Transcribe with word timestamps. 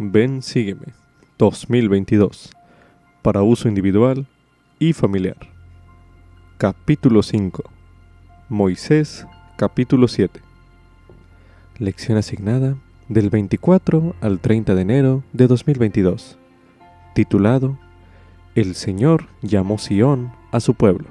Ven, 0.00 0.42
sígueme. 0.42 0.94
2022 1.38 2.52
para 3.20 3.42
uso 3.42 3.68
individual 3.68 4.28
y 4.78 4.92
familiar. 4.92 5.36
Capítulo 6.56 7.24
5 7.24 7.64
Moisés 8.48 9.26
capítulo 9.56 10.06
7 10.06 10.40
Lección 11.78 12.16
asignada 12.16 12.76
del 13.08 13.28
24 13.30 14.14
al 14.20 14.38
30 14.38 14.76
de 14.76 14.82
enero 14.82 15.24
de 15.32 15.48
2022 15.48 16.38
titulado 17.14 17.76
El 18.54 18.76
Señor 18.76 19.26
llamó 19.42 19.78
Sión 19.78 20.32
a 20.52 20.60
su 20.60 20.74
pueblo. 20.74 21.08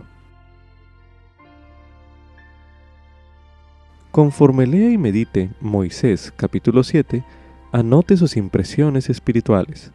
Conforme 4.11 4.65
lea 4.65 4.91
y 4.91 4.97
medite 4.97 5.51
Moisés 5.59 6.33
capítulo 6.35 6.83
7, 6.83 7.23
anote 7.71 8.17
sus 8.17 8.37
impresiones 8.37 9.09
espirituales. 9.09 9.91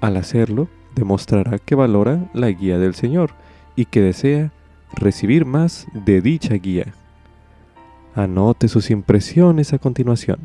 Al 0.00 0.16
hacerlo, 0.16 0.68
demostrará 0.94 1.58
que 1.58 1.74
valora 1.74 2.28
la 2.34 2.48
guía 2.48 2.78
del 2.78 2.94
Señor 2.94 3.30
y 3.76 3.84
que 3.84 4.00
desea 4.00 4.52
recibir 4.92 5.44
más 5.44 5.86
de 5.92 6.20
dicha 6.20 6.54
guía. 6.54 6.92
Anote 8.14 8.68
sus 8.68 8.90
impresiones 8.90 9.72
a 9.72 9.78
continuación. 9.78 10.40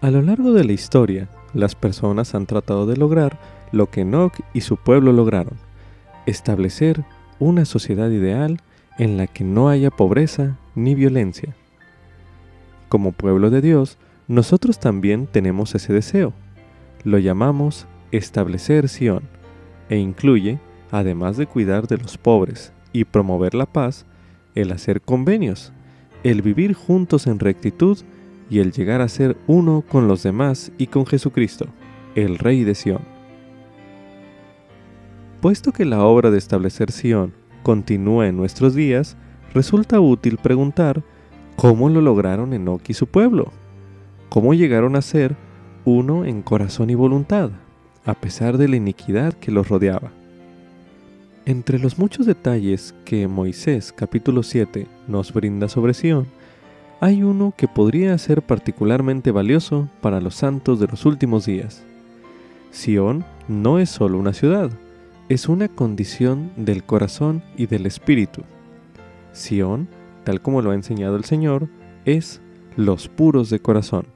A 0.00 0.10
lo 0.10 0.22
largo 0.22 0.52
de 0.52 0.62
la 0.62 0.72
historia, 0.72 1.28
las 1.52 1.74
personas 1.74 2.34
han 2.34 2.46
tratado 2.46 2.86
de 2.86 2.96
lograr 2.96 3.40
lo 3.72 3.90
que 3.90 4.02
Enoch 4.02 4.38
y 4.52 4.60
su 4.60 4.76
pueblo 4.76 5.12
lograron, 5.12 5.56
establecer 6.26 7.04
una 7.38 7.64
sociedad 7.64 8.10
ideal 8.10 8.60
en 8.98 9.16
la 9.16 9.26
que 9.26 9.44
no 9.44 9.68
haya 9.68 9.90
pobreza 9.90 10.56
ni 10.74 10.94
violencia. 10.94 11.54
Como 12.88 13.12
pueblo 13.12 13.50
de 13.50 13.60
Dios, 13.60 13.98
nosotros 14.28 14.78
también 14.78 15.26
tenemos 15.26 15.74
ese 15.74 15.92
deseo. 15.92 16.32
Lo 17.04 17.18
llamamos 17.18 17.86
establecer 18.10 18.88
Sión 18.88 19.22
e 19.88 19.98
incluye, 19.98 20.58
además 20.90 21.36
de 21.36 21.46
cuidar 21.46 21.86
de 21.86 21.98
los 21.98 22.18
pobres 22.18 22.72
y 22.92 23.04
promover 23.04 23.54
la 23.54 23.66
paz, 23.66 24.06
el 24.54 24.72
hacer 24.72 25.00
convenios, 25.00 25.72
el 26.22 26.42
vivir 26.42 26.74
juntos 26.74 27.26
en 27.26 27.38
rectitud 27.38 27.98
y 28.48 28.60
el 28.60 28.72
llegar 28.72 29.00
a 29.00 29.08
ser 29.08 29.36
uno 29.46 29.84
con 29.88 30.08
los 30.08 30.22
demás 30.22 30.72
y 30.78 30.86
con 30.86 31.06
Jesucristo, 31.06 31.66
el 32.14 32.38
Rey 32.38 32.64
de 32.64 32.74
Sión. 32.74 33.15
Puesto 35.46 35.70
que 35.70 35.84
la 35.84 36.02
obra 36.02 36.32
de 36.32 36.38
establecer 36.38 36.90
Sion 36.90 37.32
continúa 37.62 38.26
en 38.26 38.36
nuestros 38.36 38.74
días, 38.74 39.16
resulta 39.54 40.00
útil 40.00 40.38
preguntar 40.38 41.04
cómo 41.54 41.88
lo 41.88 42.00
lograron 42.00 42.52
Enoch 42.52 42.82
y 42.90 42.94
su 42.94 43.06
pueblo, 43.06 43.52
cómo 44.28 44.54
llegaron 44.54 44.96
a 44.96 45.02
ser 45.02 45.36
uno 45.84 46.24
en 46.24 46.42
corazón 46.42 46.90
y 46.90 46.96
voluntad, 46.96 47.50
a 48.04 48.14
pesar 48.14 48.58
de 48.58 48.66
la 48.66 48.74
iniquidad 48.74 49.34
que 49.34 49.52
los 49.52 49.68
rodeaba. 49.68 50.10
Entre 51.44 51.78
los 51.78 51.96
muchos 51.96 52.26
detalles 52.26 52.92
que 53.04 53.28
Moisés 53.28 53.92
capítulo 53.92 54.42
7 54.42 54.88
nos 55.06 55.32
brinda 55.32 55.68
sobre 55.68 55.94
Sion, 55.94 56.26
hay 56.98 57.22
uno 57.22 57.54
que 57.56 57.68
podría 57.68 58.18
ser 58.18 58.42
particularmente 58.42 59.30
valioso 59.30 59.88
para 60.00 60.20
los 60.20 60.34
santos 60.34 60.80
de 60.80 60.88
los 60.88 61.06
últimos 61.06 61.46
días. 61.46 61.84
Sion 62.72 63.24
no 63.46 63.78
es 63.78 63.90
solo 63.90 64.18
una 64.18 64.32
ciudad, 64.32 64.72
es 65.28 65.48
una 65.48 65.68
condición 65.68 66.52
del 66.56 66.84
corazón 66.84 67.42
y 67.56 67.66
del 67.66 67.86
espíritu. 67.86 68.42
Sión, 69.32 69.88
tal 70.24 70.40
como 70.40 70.62
lo 70.62 70.70
ha 70.70 70.74
enseñado 70.74 71.16
el 71.16 71.24
Señor, 71.24 71.68
es 72.04 72.40
los 72.76 73.08
puros 73.08 73.50
de 73.50 73.58
corazón. 73.58 74.06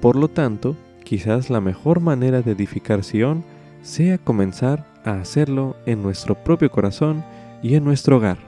Por 0.00 0.16
lo 0.16 0.28
tanto, 0.28 0.76
quizás 1.04 1.48
la 1.48 1.60
mejor 1.60 2.00
manera 2.00 2.42
de 2.42 2.52
edificar 2.52 3.04
Sión 3.04 3.44
sea 3.82 4.18
comenzar 4.18 4.84
a 5.04 5.12
hacerlo 5.12 5.76
en 5.86 6.02
nuestro 6.02 6.34
propio 6.34 6.70
corazón 6.70 7.24
y 7.62 7.74
en 7.76 7.84
nuestro 7.84 8.16
hogar. 8.16 8.38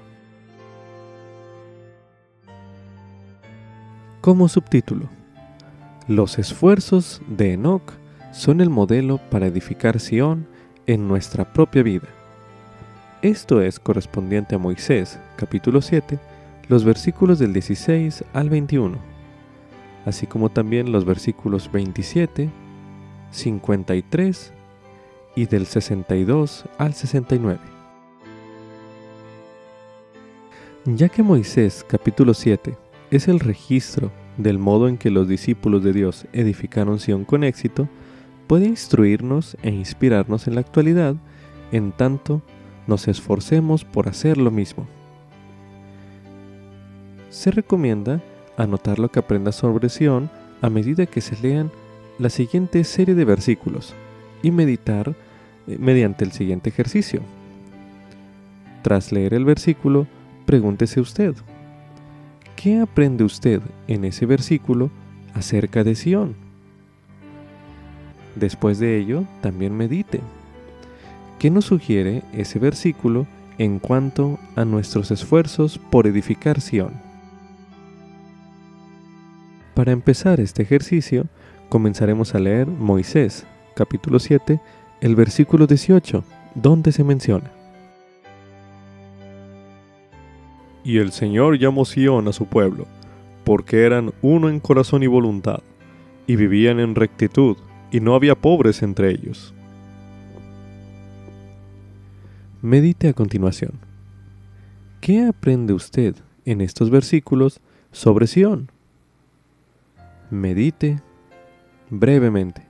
Como 4.21 4.49
subtítulo, 4.49 5.09
los 6.09 6.39
esfuerzos 6.39 7.23
de 7.29 7.53
Enoch 7.53 7.93
son 8.33 8.61
el 8.61 8.71
modelo 8.71 9.21
para 9.31 9.47
edificar 9.47 10.01
Sión 10.01 10.47
en 10.87 11.09
nuestra 11.09 11.53
propia 11.53 11.83
vida. 11.83 12.09
Esto 13.23 13.61
es 13.61 13.79
correspondiente 13.79 14.55
a 14.55 14.59
Moisés, 14.59 15.19
capítulo 15.37 15.81
7, 15.81 16.19
los 16.69 16.85
versículos 16.85 17.39
del 17.39 17.53
16 17.53 18.25
al 18.33 18.51
21, 18.51 18.99
así 20.07 20.27
como 20.27 20.49
también 20.49 20.91
los 20.91 21.05
versículos 21.05 21.71
27, 21.71 22.51
53 23.31 24.53
y 25.37 25.47
del 25.47 25.67
62 25.67 26.65
al 26.79 26.95
69. 26.95 27.61
Ya 30.85 31.09
que 31.09 31.23
Moisés 31.23 31.85
capítulo 31.89 32.35
7 32.35 32.77
es 33.13 33.29
el 33.29 33.39
registro 33.39 34.11
del 34.37 34.59
modo 34.59 34.89
en 34.89 34.99
que 34.99 35.11
los 35.11 35.29
discípulos 35.29 35.85
de 35.85 35.93
Dios 35.93 36.27
edificaron 36.33 36.99
Sion 36.99 37.25
con 37.25 37.45
éxito, 37.45 37.89
puede 38.47 38.67
instruirnos 38.67 39.57
e 39.63 39.71
inspirarnos 39.71 40.47
en 40.47 40.55
la 40.55 40.61
actualidad 40.61 41.17
en 41.73 41.93
tanto 41.93 42.43
nos 42.87 43.09
esforcemos 43.09 43.85
por 43.85 44.09
hacer 44.09 44.39
lo 44.39 44.51
mismo. 44.51 44.87
Se 47.31 47.51
recomienda 47.51 48.21
anotar 48.57 48.99
lo 48.99 49.11
que 49.11 49.19
aprendas 49.19 49.57
sobre 49.57 49.89
Sion 49.89 50.31
a 50.61 50.69
medida 50.69 51.07
que 51.07 51.21
se 51.21 51.41
lean 51.41 51.71
la 52.19 52.31
siguiente 52.31 52.85
serie 52.85 53.15
de 53.15 53.25
versículos 53.25 53.95
y 54.43 54.51
meditar 54.51 55.15
eh, 55.67 55.77
mediante 55.79 56.25
el 56.25 56.33
siguiente 56.33 56.69
ejercicio. 56.69 57.23
Tras 58.83 59.13
leer 59.13 59.35
el 59.35 59.45
versículo, 59.45 60.07
pregúntese 60.45 61.01
usted, 61.01 61.35
¿qué 62.57 62.81
aprende 62.81 63.25
usted 63.25 63.63
en 63.89 64.05
ese 64.05 64.27
versículo 64.27 64.91
acerca 65.35 65.85
de 65.85 65.95
Sion? 65.95 66.42
Después 68.35 68.79
de 68.79 68.99
ello, 68.99 69.25
también 69.41 69.77
medite. 69.77 70.21
¿Qué 71.39 71.51
nos 71.51 71.67
sugiere 71.67 72.23
ese 72.33 72.59
versículo 72.59 73.27
en 73.59 73.79
cuanto 73.79 74.39
a 74.57 74.65
nuestros 74.65 75.11
esfuerzos 75.11 75.79
por 75.79 76.07
edificar 76.07 76.61
Sion? 76.61 76.93
Para 79.75 79.93
empezar 79.93 80.41
este 80.41 80.63
ejercicio, 80.63 81.27
comenzaremos 81.69 82.35
a 82.35 82.39
leer 82.39 82.67
Moisés, 82.67 83.47
capítulo 83.75 84.19
7, 84.19 84.61
el 85.01 85.17
versículo 85.17 85.67
18, 85.67 86.25
donde 86.55 86.93
se 86.93 87.05
menciona. 87.05 87.51
Y 90.85 90.99
el 90.99 91.13
Señor 91.13 91.59
llamó 91.59 91.85
Sion 91.85 92.29
a 92.29 92.33
su 92.33 92.47
pueblo, 92.47 92.87
porque 93.45 93.85
eran 93.85 94.13
uno 94.23 94.49
en 94.49 94.61
corazón 94.61 95.03
y 95.03 95.07
voluntad, 95.07 95.61
y 96.27 96.37
vivían 96.37 96.79
en 96.81 96.95
rectitud 96.95 97.57
y 97.93 98.01
no 98.01 98.15
había 98.15 98.35
pobres 98.35 98.83
entre 98.83 99.11
ellos. 99.11 99.55
Medite 102.63 103.09
a 103.09 103.13
continuación. 103.13 103.73
¿Qué 105.01 105.27
aprende 105.27 105.75
usted 105.75 106.17
en 106.47 106.63
estos 106.63 106.91
versículos 106.91 107.61
sobre 107.93 108.27
Sión? 108.27 108.71
Medite 110.31 111.03
brevemente. 111.91 112.67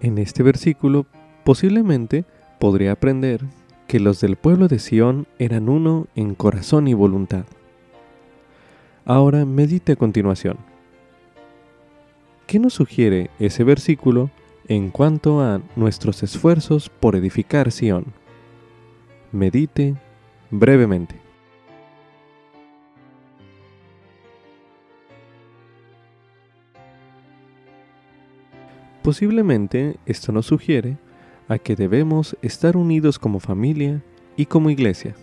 En 0.00 0.18
este 0.18 0.42
versículo 0.42 1.06
posiblemente 1.44 2.24
podría 2.60 2.92
aprender 2.92 3.44
que 3.92 4.00
los 4.00 4.22
del 4.22 4.36
pueblo 4.36 4.68
de 4.68 4.78
Sión 4.78 5.26
eran 5.38 5.68
uno 5.68 6.06
en 6.14 6.34
corazón 6.34 6.88
y 6.88 6.94
voluntad. 6.94 7.44
Ahora 9.04 9.44
medite 9.44 9.92
a 9.92 9.96
continuación. 9.96 10.56
¿Qué 12.46 12.58
nos 12.58 12.72
sugiere 12.72 13.28
ese 13.38 13.64
versículo 13.64 14.30
en 14.66 14.88
cuanto 14.88 15.42
a 15.42 15.60
nuestros 15.76 16.22
esfuerzos 16.22 16.88
por 16.88 17.16
edificar 17.16 17.70
Sión? 17.70 18.06
Medite 19.30 19.94
brevemente. 20.50 21.16
Posiblemente 29.02 29.98
esto 30.06 30.32
nos 30.32 30.46
sugiere 30.46 30.96
a 31.48 31.58
que 31.58 31.76
debemos 31.76 32.36
estar 32.42 32.76
unidos 32.76 33.18
como 33.18 33.40
familia 33.40 34.02
y 34.36 34.46
como 34.46 34.70
iglesia. 34.70 35.14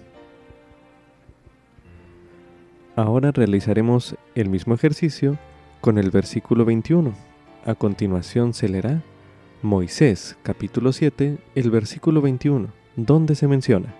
Ahora 2.95 3.31
realizaremos 3.31 4.15
el 4.35 4.49
mismo 4.49 4.73
ejercicio 4.73 5.37
con 5.81 5.97
el 5.97 6.11
versículo 6.11 6.65
21. 6.65 7.13
A 7.65 7.75
continuación 7.75 8.53
se 8.53 8.67
leerá 8.67 9.01
Moisés 9.61 10.37
capítulo 10.43 10.91
7, 10.91 11.37
el 11.55 11.71
versículo 11.71 12.21
21, 12.21 12.67
donde 12.95 13.35
se 13.35 13.47
menciona. 13.47 13.93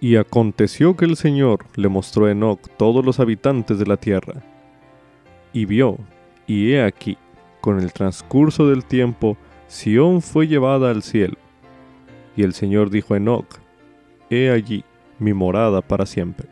Y 0.00 0.16
aconteció 0.16 0.96
que 0.96 1.04
el 1.04 1.16
Señor 1.16 1.64
le 1.76 1.88
mostró 1.88 2.26
a 2.26 2.32
Enoch 2.32 2.60
todos 2.76 3.04
los 3.04 3.20
habitantes 3.20 3.78
de 3.78 3.86
la 3.86 3.96
tierra. 3.96 4.42
Y 5.52 5.64
vio, 5.64 5.98
y 6.46 6.72
he 6.72 6.82
aquí, 6.82 7.16
con 7.64 7.80
el 7.80 7.94
transcurso 7.94 8.68
del 8.68 8.84
tiempo, 8.84 9.38
Sión 9.68 10.20
fue 10.20 10.46
llevada 10.46 10.90
al 10.90 11.02
cielo. 11.02 11.38
Y 12.36 12.42
el 12.42 12.52
Señor 12.52 12.90
dijo 12.90 13.14
a 13.14 13.16
Enoch, 13.16 13.46
He 14.28 14.50
allí 14.50 14.84
mi 15.18 15.32
morada 15.32 15.80
para 15.80 16.04
siempre. 16.04 16.46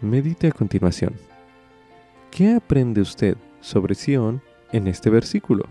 Medite 0.00 0.46
a 0.46 0.52
continuación. 0.52 1.14
¿Qué 2.30 2.54
aprende 2.54 3.00
usted 3.00 3.36
sobre 3.60 3.96
Sión 3.96 4.40
en 4.70 4.86
este 4.86 5.10
versículo? 5.10 5.64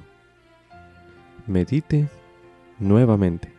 Medite 1.47 2.09
nuevamente. 2.77 3.53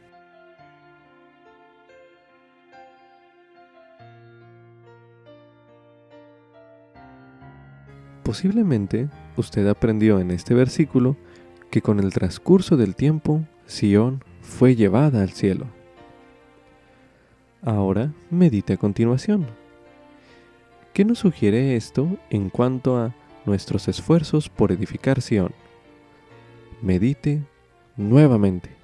Posiblemente 8.30 9.08
usted 9.36 9.66
aprendió 9.66 10.20
en 10.20 10.30
este 10.30 10.54
versículo 10.54 11.16
que 11.68 11.82
con 11.82 11.98
el 11.98 12.12
transcurso 12.12 12.76
del 12.76 12.94
tiempo 12.94 13.44
Sión 13.66 14.22
fue 14.40 14.76
llevada 14.76 15.22
al 15.22 15.30
cielo. 15.30 15.66
Ahora 17.60 18.12
medite 18.30 18.74
a 18.74 18.76
continuación. 18.76 19.48
¿Qué 20.92 21.04
nos 21.04 21.18
sugiere 21.18 21.74
esto 21.74 22.18
en 22.30 22.50
cuanto 22.50 22.98
a 22.98 23.16
nuestros 23.46 23.88
esfuerzos 23.88 24.48
por 24.48 24.70
edificar 24.70 25.22
Sión? 25.22 25.52
Medite 26.82 27.42
nuevamente. 27.96 28.79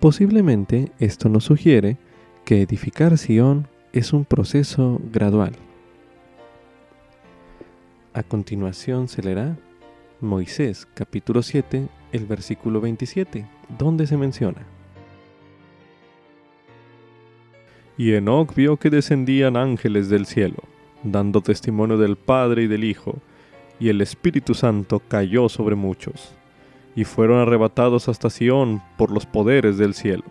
Posiblemente 0.00 0.92
esto 1.00 1.28
nos 1.28 1.44
sugiere 1.44 1.96
que 2.44 2.62
edificar 2.62 3.18
Sión 3.18 3.66
es 3.92 4.12
un 4.12 4.24
proceso 4.24 5.00
gradual. 5.12 5.52
A 8.14 8.22
continuación 8.22 9.08
se 9.08 9.22
leerá 9.22 9.58
Moisés 10.20 10.86
capítulo 10.94 11.42
7, 11.42 11.88
el 12.12 12.26
versículo 12.26 12.80
27, 12.80 13.44
donde 13.76 14.06
se 14.06 14.16
menciona. 14.16 14.62
Y 17.96 18.12
Enoch 18.12 18.54
vio 18.54 18.76
que 18.76 18.90
descendían 18.90 19.56
ángeles 19.56 20.08
del 20.08 20.26
cielo, 20.26 20.62
dando 21.02 21.40
testimonio 21.40 21.98
del 21.98 22.16
Padre 22.16 22.62
y 22.62 22.66
del 22.68 22.84
Hijo, 22.84 23.16
y 23.80 23.88
el 23.88 24.00
Espíritu 24.00 24.54
Santo 24.54 25.00
cayó 25.00 25.48
sobre 25.48 25.74
muchos, 25.74 26.36
y 26.98 27.04
fueron 27.04 27.38
arrebatados 27.38 28.08
hasta 28.08 28.28
Sión 28.28 28.82
por 28.96 29.12
los 29.12 29.24
poderes 29.24 29.78
del 29.78 29.94
cielo. 29.94 30.24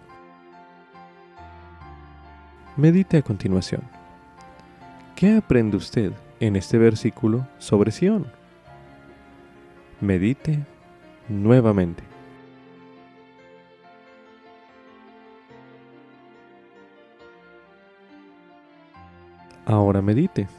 Medite 2.76 3.16
a 3.16 3.22
continuación. 3.22 3.84
¿Qué 5.16 5.38
aprende 5.38 5.78
usted 5.78 6.12
en 6.42 6.58
este 6.58 6.78
versículo 6.78 7.48
sobre 7.58 7.92
Sión? 7.92 8.28
Medite 10.02 10.60
nuevamente. 11.30 12.04
Ahora 19.66 20.02
medite. 20.02 20.50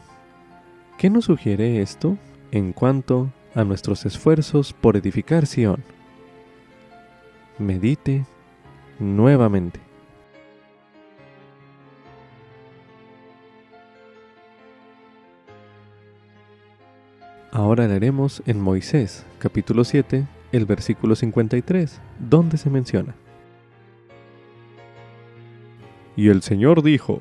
¿Qué 0.97 1.11
nos 1.11 1.27
sugiere 1.27 1.83
esto 1.83 2.17
en 2.51 2.73
cuanto 2.73 3.29
a 3.55 3.63
nuestros 3.63 4.07
esfuerzos 4.07 4.73
por 4.73 4.97
edificar 4.97 5.47
Sion? 5.47 5.98
Medite 7.59 8.25
nuevamente. 9.01 9.81
Ahora 17.51 17.89
leeremos 17.89 18.45
en 18.47 18.61
Moisés 18.61 19.27
capítulo 19.41 19.83
7 19.83 20.25
el 20.53 20.67
versículo 20.67 21.17
53, 21.17 22.01
donde 22.21 22.59
se 22.59 22.71
menciona. 22.71 23.17
Y 26.15 26.29
el 26.29 26.43
Señor 26.43 26.85
dijo, 26.85 27.21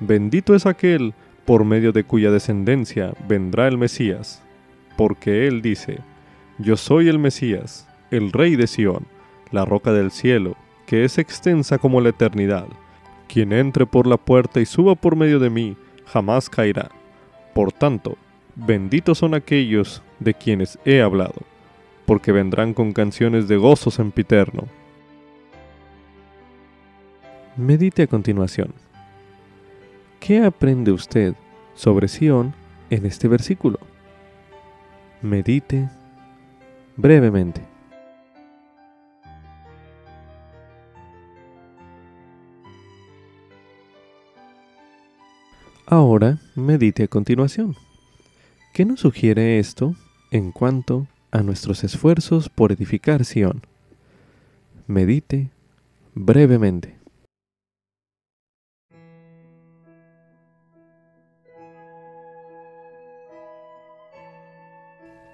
Bendito 0.00 0.56
es 0.56 0.66
aquel 0.66 1.14
por 1.44 1.64
medio 1.64 1.92
de 1.92 2.02
cuya 2.02 2.32
descendencia 2.32 3.14
vendrá 3.28 3.68
el 3.68 3.78
Mesías, 3.78 4.42
porque 4.96 5.46
Él 5.46 5.62
dice, 5.62 6.00
Yo 6.58 6.76
soy 6.76 7.08
el 7.08 7.20
Mesías, 7.20 7.88
el 8.10 8.32
Rey 8.32 8.56
de 8.56 8.66
Sión, 8.66 9.06
la 9.56 9.64
roca 9.64 9.92
del 9.92 10.12
cielo, 10.12 10.56
que 10.86 11.04
es 11.04 11.18
extensa 11.18 11.78
como 11.78 12.00
la 12.00 12.10
eternidad. 12.10 12.66
Quien 13.26 13.52
entre 13.52 13.86
por 13.86 14.06
la 14.06 14.16
puerta 14.16 14.60
y 14.60 14.66
suba 14.66 14.94
por 14.94 15.16
medio 15.16 15.40
de 15.40 15.50
mí, 15.50 15.76
jamás 16.06 16.48
caerá. 16.48 16.90
Por 17.54 17.72
tanto, 17.72 18.16
benditos 18.54 19.18
son 19.18 19.34
aquellos 19.34 20.02
de 20.20 20.34
quienes 20.34 20.78
he 20.84 21.02
hablado 21.02 21.42
porque 22.06 22.32
vendrán 22.32 22.72
con 22.72 22.92
canciones 22.92 23.48
de 23.48 23.56
gozo 23.56 23.90
sempiterno. 23.90 24.68
Medite 27.56 28.04
a 28.04 28.06
continuación. 28.06 28.72
¿Qué 30.20 30.42
aprende 30.42 30.92
usted 30.92 31.34
sobre 31.74 32.08
Sión 32.08 32.54
en 32.90 33.04
este 33.06 33.28
versículo? 33.28 33.80
Medite 35.20 35.88
brevemente. 36.96 37.62
Ahora 45.86 46.38
medite 46.54 47.04
a 47.04 47.08
continuación. 47.08 47.76
¿Qué 48.74 48.84
nos 48.84 49.00
sugiere 49.00 49.58
esto 49.58 49.94
en 50.30 50.52
cuanto 50.52 51.06
a 51.30 51.42
nuestros 51.42 51.84
esfuerzos 51.84 52.48
por 52.48 52.72
edificar 52.72 53.24
Sion. 53.24 53.62
Medite 54.86 55.50
brevemente. 56.14 56.96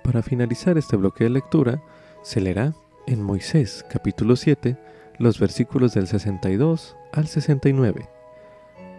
Para 0.02 0.22
finalizar 0.22 0.76
este 0.76 0.96
bloque 0.96 1.24
de 1.24 1.30
lectura, 1.30 1.82
se 2.22 2.40
leerá 2.40 2.74
en 3.06 3.22
Moisés 3.22 3.84
capítulo 3.88 4.36
7 4.36 4.76
los 5.18 5.38
versículos 5.38 5.94
del 5.94 6.08
62 6.08 6.96
al 7.12 7.28
69, 7.28 8.08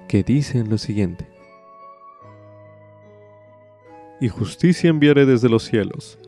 que 0.07 0.23
dicen 0.23 0.69
lo 0.69 0.77
siguiente. 0.77 1.32
Y 4.19 4.29
justicia 4.29 4.89
enviaré 4.89 5.25
desde 5.25 5.49
los 5.49 5.63
cielos, 5.63 6.19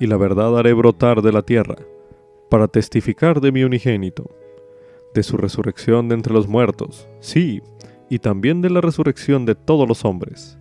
y 0.00 0.06
la 0.06 0.16
verdad 0.16 0.58
haré 0.58 0.72
brotar 0.72 1.22
de 1.22 1.32
la 1.32 1.42
tierra, 1.42 1.76
para 2.50 2.68
testificar 2.68 3.40
de 3.40 3.52
mi 3.52 3.64
unigénito, 3.64 4.30
de 5.14 5.22
su 5.22 5.36
resurrección 5.36 6.08
de 6.08 6.14
entre 6.14 6.32
los 6.32 6.48
muertos, 6.48 7.08
sí, 7.20 7.62
y 8.08 8.18
también 8.18 8.60
de 8.62 8.70
la 8.70 8.80
resurrección 8.80 9.46
de 9.46 9.54
todos 9.54 9.88
los 9.88 10.04
hombres. 10.04 10.58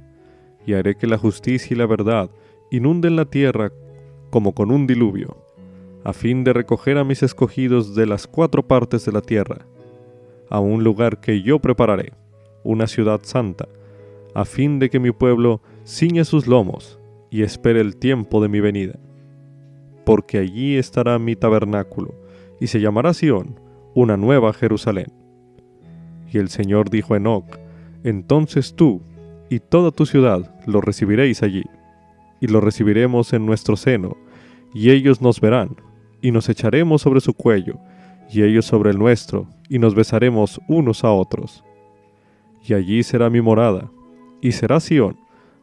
Y 0.66 0.74
haré 0.74 0.96
que 0.96 1.08
la 1.08 1.18
justicia 1.18 1.74
y 1.74 1.78
la 1.78 1.86
verdad 1.86 2.30
inunden 2.70 3.16
la 3.16 3.26
tierra 3.26 3.72
como 4.30 4.54
con 4.54 4.72
un 4.72 4.88
diluvio, 4.88 5.38
a 6.04 6.14
fin 6.14 6.44
de 6.44 6.54
recoger 6.54 6.98
a 6.98 7.04
mis 7.04 7.24
escogidos 7.24 7.96
de 7.96 8.06
las 8.06 8.28
cuatro 8.28 8.66
partes 8.66 9.06
de 9.06 9.12
la 9.12 9.22
tierra, 9.22 9.66
a 10.50 10.60
un 10.60 10.84
lugar 10.84 11.20
que 11.20 11.42
yo 11.42 11.60
prepararé, 11.60 12.14
una 12.64 12.88
ciudad 12.88 13.22
santa, 13.24 13.68
a 14.34 14.46
fin 14.46 14.80
de 14.80 14.90
que 14.90 15.00
mi 15.00 15.12
pueblo 15.12 15.62
ciñe 15.86 16.26
sus 16.26 16.48
lomos 16.48 17.00
y 17.30 17.44
espere 17.44 17.82
el 17.82 17.98
tiempo 17.98 18.42
de 18.42 18.50
mi 18.50 18.60
venida 18.60 19.00
porque 20.06 20.40
allí 20.40 20.78
estará 20.78 21.18
mi 21.20 21.36
tabernáculo, 21.36 22.14
y 22.60 22.68
se 22.68 22.80
llamará 22.80 23.14
Sión, 23.14 23.60
una 23.94 24.18
nueva 24.18 24.54
Jerusalén. 24.54 25.12
Y 26.32 26.38
el 26.38 26.50
Señor 26.50 26.90
dijo 26.90 27.14
a 27.14 27.18
Enoch, 27.18 27.46
entonces 28.04 28.76
tú 28.76 29.02
y 29.50 29.60
toda 29.60 29.92
tu 29.92 30.06
ciudad 30.06 30.54
lo 30.66 30.82
recibiréis 30.82 31.44
allí, 31.44 31.64
y 32.40 32.48
lo 32.48 32.62
recibiremos 32.62 33.34
en 33.34 33.46
nuestro 33.46 33.76
seno, 33.76 34.18
y 34.74 34.92
ellos 34.92 35.22
nos 35.22 35.40
verán, 35.40 35.76
y 36.22 36.32
nos 36.32 36.50
echaremos 36.50 37.02
sobre 37.02 37.22
su 37.22 37.34
cuello, 37.34 37.78
y 38.30 38.44
ellos 38.44 38.66
sobre 38.66 38.92
el 38.92 39.00
nuestro, 39.00 39.48
y 39.70 39.80
nos 39.80 39.94
besaremos 39.96 40.60
unos 40.68 41.04
a 41.04 41.12
otros. 41.12 41.64
Y 42.64 42.74
allí 42.74 43.04
será 43.04 43.30
mi 43.30 43.42
morada, 43.42 43.92
y 44.42 44.52
será 44.54 44.80
Sión, 44.80 45.18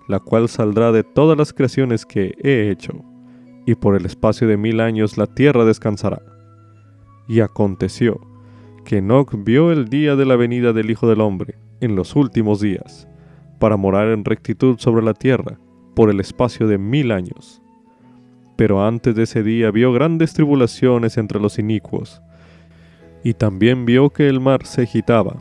la 0.08 0.18
cual 0.18 0.48
saldrá 0.48 0.90
de 0.90 1.04
todas 1.04 1.38
las 1.38 1.52
creaciones 1.52 2.04
que 2.04 2.34
he 2.42 2.70
hecho 2.70 3.04
y 3.68 3.74
por 3.74 3.94
el 3.94 4.06
espacio 4.06 4.48
de 4.48 4.56
mil 4.56 4.80
años 4.80 5.18
la 5.18 5.26
tierra 5.26 5.66
descansará. 5.66 6.22
Y 7.28 7.40
aconteció 7.40 8.18
que 8.86 8.96
Enoch 8.96 9.34
vio 9.44 9.70
el 9.70 9.90
día 9.90 10.16
de 10.16 10.24
la 10.24 10.36
venida 10.36 10.72
del 10.72 10.90
Hijo 10.90 11.06
del 11.06 11.20
Hombre 11.20 11.56
en 11.82 11.94
los 11.94 12.16
últimos 12.16 12.60
días, 12.60 13.06
para 13.58 13.76
morar 13.76 14.08
en 14.08 14.24
rectitud 14.24 14.78
sobre 14.78 15.04
la 15.04 15.12
tierra 15.12 15.58
por 15.94 16.08
el 16.08 16.18
espacio 16.18 16.66
de 16.66 16.78
mil 16.78 17.12
años. 17.12 17.60
Pero 18.56 18.82
antes 18.82 19.14
de 19.14 19.24
ese 19.24 19.42
día 19.42 19.70
vio 19.70 19.92
grandes 19.92 20.32
tribulaciones 20.32 21.18
entre 21.18 21.38
los 21.38 21.58
inicuos, 21.58 22.22
y 23.22 23.34
también 23.34 23.84
vio 23.84 24.08
que 24.08 24.28
el 24.28 24.40
mar 24.40 24.64
se 24.64 24.84
agitaba, 24.84 25.36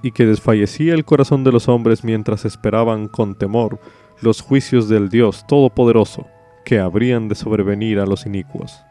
y 0.00 0.12
que 0.12 0.26
desfallecía 0.26 0.94
el 0.94 1.04
corazón 1.04 1.42
de 1.42 1.50
los 1.50 1.68
hombres 1.68 2.04
mientras 2.04 2.44
esperaban 2.44 3.08
con 3.08 3.34
temor 3.34 3.80
los 4.20 4.40
juicios 4.40 4.88
del 4.88 5.08
Dios 5.08 5.46
Todopoderoso, 5.46 6.26
que 6.64 6.78
habrían 6.78 7.28
de 7.28 7.34
sobrevenir 7.34 7.98
a 7.98 8.06
los 8.06 8.26
inicuos. 8.26 8.82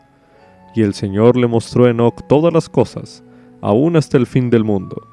Y 0.75 0.81
el 0.81 0.93
Señor 0.93 1.37
le 1.37 1.47
mostró 1.47 1.85
a 1.85 1.89
Enoch 1.89 2.27
todas 2.27 2.53
las 2.53 2.69
cosas, 2.69 3.23
aún 3.61 3.95
hasta 3.95 4.17
el 4.17 4.27
fin 4.27 4.49
del 4.49 4.63
mundo, 4.63 5.07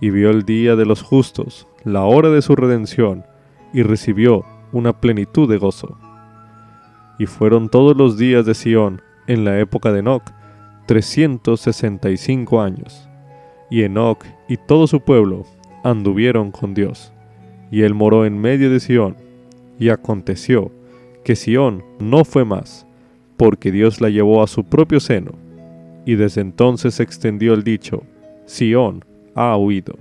y 0.00 0.10
vio 0.10 0.30
el 0.30 0.44
día 0.44 0.76
de 0.76 0.86
los 0.86 1.02
justos, 1.02 1.66
la 1.84 2.04
hora 2.04 2.30
de 2.30 2.42
su 2.42 2.54
redención, 2.56 3.24
y 3.72 3.82
recibió 3.82 4.44
una 4.72 5.00
plenitud 5.00 5.48
de 5.48 5.58
gozo. 5.58 5.98
Y 7.18 7.26
fueron 7.26 7.68
todos 7.68 7.96
los 7.96 8.16
días 8.16 8.46
de 8.46 8.54
Sión, 8.54 9.02
en 9.26 9.44
la 9.44 9.58
época 9.58 9.92
de 9.92 10.00
Enoch, 10.00 10.22
365 10.86 12.60
años. 12.60 13.08
Y 13.70 13.82
Enoch 13.82 14.24
y 14.48 14.56
todo 14.56 14.86
su 14.86 15.00
pueblo 15.00 15.44
anduvieron 15.84 16.50
con 16.50 16.74
Dios. 16.74 17.12
Y 17.70 17.82
él 17.82 17.94
moró 17.94 18.24
en 18.24 18.40
medio 18.40 18.70
de 18.70 18.80
Sión. 18.80 19.16
Y 19.78 19.90
aconteció 19.90 20.72
que 21.24 21.36
Sión 21.36 21.84
no 22.00 22.24
fue 22.24 22.44
más, 22.44 22.86
porque 23.36 23.70
Dios 23.70 24.00
la 24.00 24.08
llevó 24.08 24.42
a 24.42 24.46
su 24.46 24.64
propio 24.64 25.00
seno. 25.00 25.32
Y 26.04 26.16
desde 26.16 26.40
entonces 26.40 26.94
se 26.94 27.02
extendió 27.02 27.54
el 27.54 27.62
dicho, 27.62 28.02
Sión 28.46 29.04
ha 29.34 29.56
huido. 29.56 29.94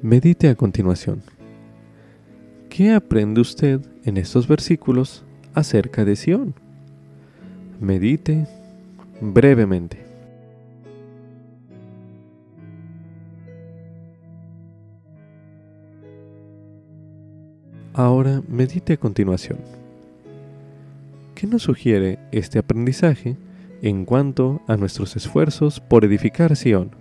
Medite 0.00 0.48
a 0.48 0.54
continuación. 0.54 1.22
¿Qué 2.68 2.92
aprende 2.92 3.40
usted 3.40 3.80
en 4.04 4.16
estos 4.16 4.46
versículos 4.46 5.24
acerca 5.54 6.04
de 6.04 6.14
Sión? 6.14 6.54
Medite 7.80 8.46
brevemente. 9.20 10.07
Ahora 17.98 18.42
medite 18.46 18.92
a 18.92 18.96
continuación. 18.96 19.58
¿Qué 21.34 21.48
nos 21.48 21.62
sugiere 21.64 22.20
este 22.30 22.60
aprendizaje 22.60 23.36
en 23.82 24.04
cuanto 24.04 24.62
a 24.68 24.76
nuestros 24.76 25.16
esfuerzos 25.16 25.80
por 25.80 26.04
edificar 26.04 26.54
Sion? 26.54 26.92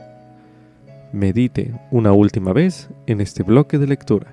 Medite 1.13 1.71
una 1.91 2.13
última 2.13 2.51
vez 2.51 2.89
en 3.05 3.21
este 3.21 3.43
bloque 3.43 3.77
de 3.77 3.85
lectura. 3.85 4.31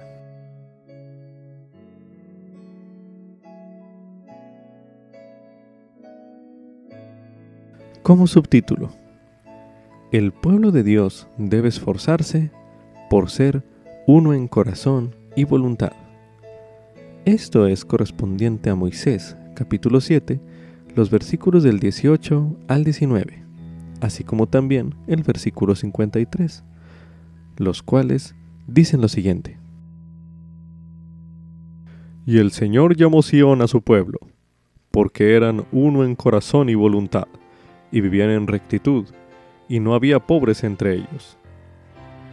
Como 8.03 8.27
subtítulo, 8.27 8.89
el 10.13 10.33
pueblo 10.33 10.71
de 10.71 10.83
Dios 10.83 11.29
debe 11.37 11.69
esforzarse 11.69 12.51
por 13.11 13.29
ser 13.29 13.63
uno 14.07 14.33
en 14.33 14.49
corazón 14.49 15.15
y 15.37 15.45
voluntad. 15.45 15.93
Esto 17.25 17.67
es 17.67 17.87
correspondiente 17.87 18.69
a 18.69 18.75
Moisés, 18.75 19.35
capítulo 19.55 20.03
7, 20.03 20.43
los 20.95 21.09
versículos 21.09 21.63
del 21.63 21.81
18 21.81 22.55
al 22.69 22.85
19, 22.85 23.43
así 24.03 24.25
como 24.25 24.47
también 24.47 24.95
el 25.07 25.23
versículo 25.23 25.75
53, 25.75 26.65
los 27.57 27.83
cuales 27.83 28.35
dicen 28.67 29.01
lo 29.01 29.09
siguiente. 29.09 29.57
Y 32.27 32.41
el 32.41 32.51
Señor 32.51 32.95
llamó 32.95 33.23
Sión 33.23 33.63
a 33.63 33.69
su 33.69 33.81
pueblo, 33.81 34.19
porque 34.91 35.35
eran 35.35 35.65
uno 35.73 36.05
en 36.05 36.17
corazón 36.17 36.69
y 36.69 36.75
voluntad, 36.75 37.29
y 37.91 38.03
vivían 38.03 38.29
en 38.29 38.47
rectitud, 38.47 39.07
y 39.67 39.81
no 39.81 39.95
había 39.95 40.19
pobres 40.19 40.63
entre 40.63 40.97
ellos. 40.97 41.39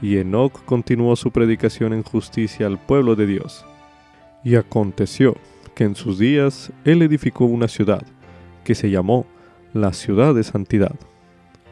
Y 0.01 0.17
Enoc 0.17 0.65
continuó 0.65 1.15
su 1.15 1.31
predicación 1.31 1.93
en 1.93 2.03
justicia 2.03 2.67
al 2.67 2.77
pueblo 2.77 3.15
de 3.15 3.25
Dios 3.25 3.65
y 4.43 4.55
aconteció 4.55 5.35
que 5.75 5.83
en 5.83 5.95
sus 5.95 6.19
días 6.19 6.71
él 6.83 7.01
edificó 7.01 7.45
una 7.45 7.67
ciudad, 7.67 8.03
que 8.63 8.75
se 8.75 8.89
llamó 8.89 9.25
la 9.73 9.93
ciudad 9.93 10.35
de 10.35 10.43
santidad, 10.43 10.95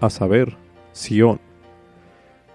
a 0.01 0.09
saber, 0.09 0.55
Sión. 0.91 1.39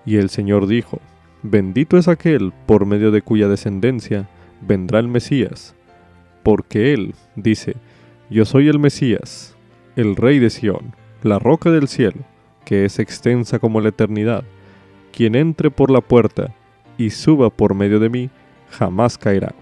Y 0.06 0.16
el 0.16 0.30
Señor 0.30 0.66
dijo, 0.66 1.00
Bendito 1.42 1.98
es 1.98 2.08
aquel 2.08 2.52
por 2.66 2.86
medio 2.86 3.10
de 3.10 3.22
cuya 3.22 3.48
descendencia 3.48 4.28
vendrá 4.60 4.98
el 4.98 5.08
Mesías, 5.08 5.74
porque 6.42 6.94
él 6.94 7.14
dice, 7.36 7.76
Yo 8.30 8.44
soy 8.44 8.68
el 8.68 8.78
Mesías, 8.78 9.54
el 9.96 10.16
Rey 10.16 10.38
de 10.38 10.50
Sión, 10.50 10.94
la 11.22 11.38
roca 11.38 11.70
del 11.70 11.88
cielo, 11.88 12.20
que 12.64 12.84
es 12.84 12.98
extensa 12.98 13.58
como 13.58 13.80
la 13.80 13.90
eternidad. 13.90 14.44
Quien 15.12 15.34
entre 15.34 15.70
por 15.70 15.90
la 15.90 16.00
puerta 16.00 16.54
y 16.98 17.10
suba 17.10 17.50
por 17.50 17.74
medio 17.74 18.00
de 18.00 18.08
mí, 18.08 18.30
jamás 18.70 19.16
caerá. 19.18 19.54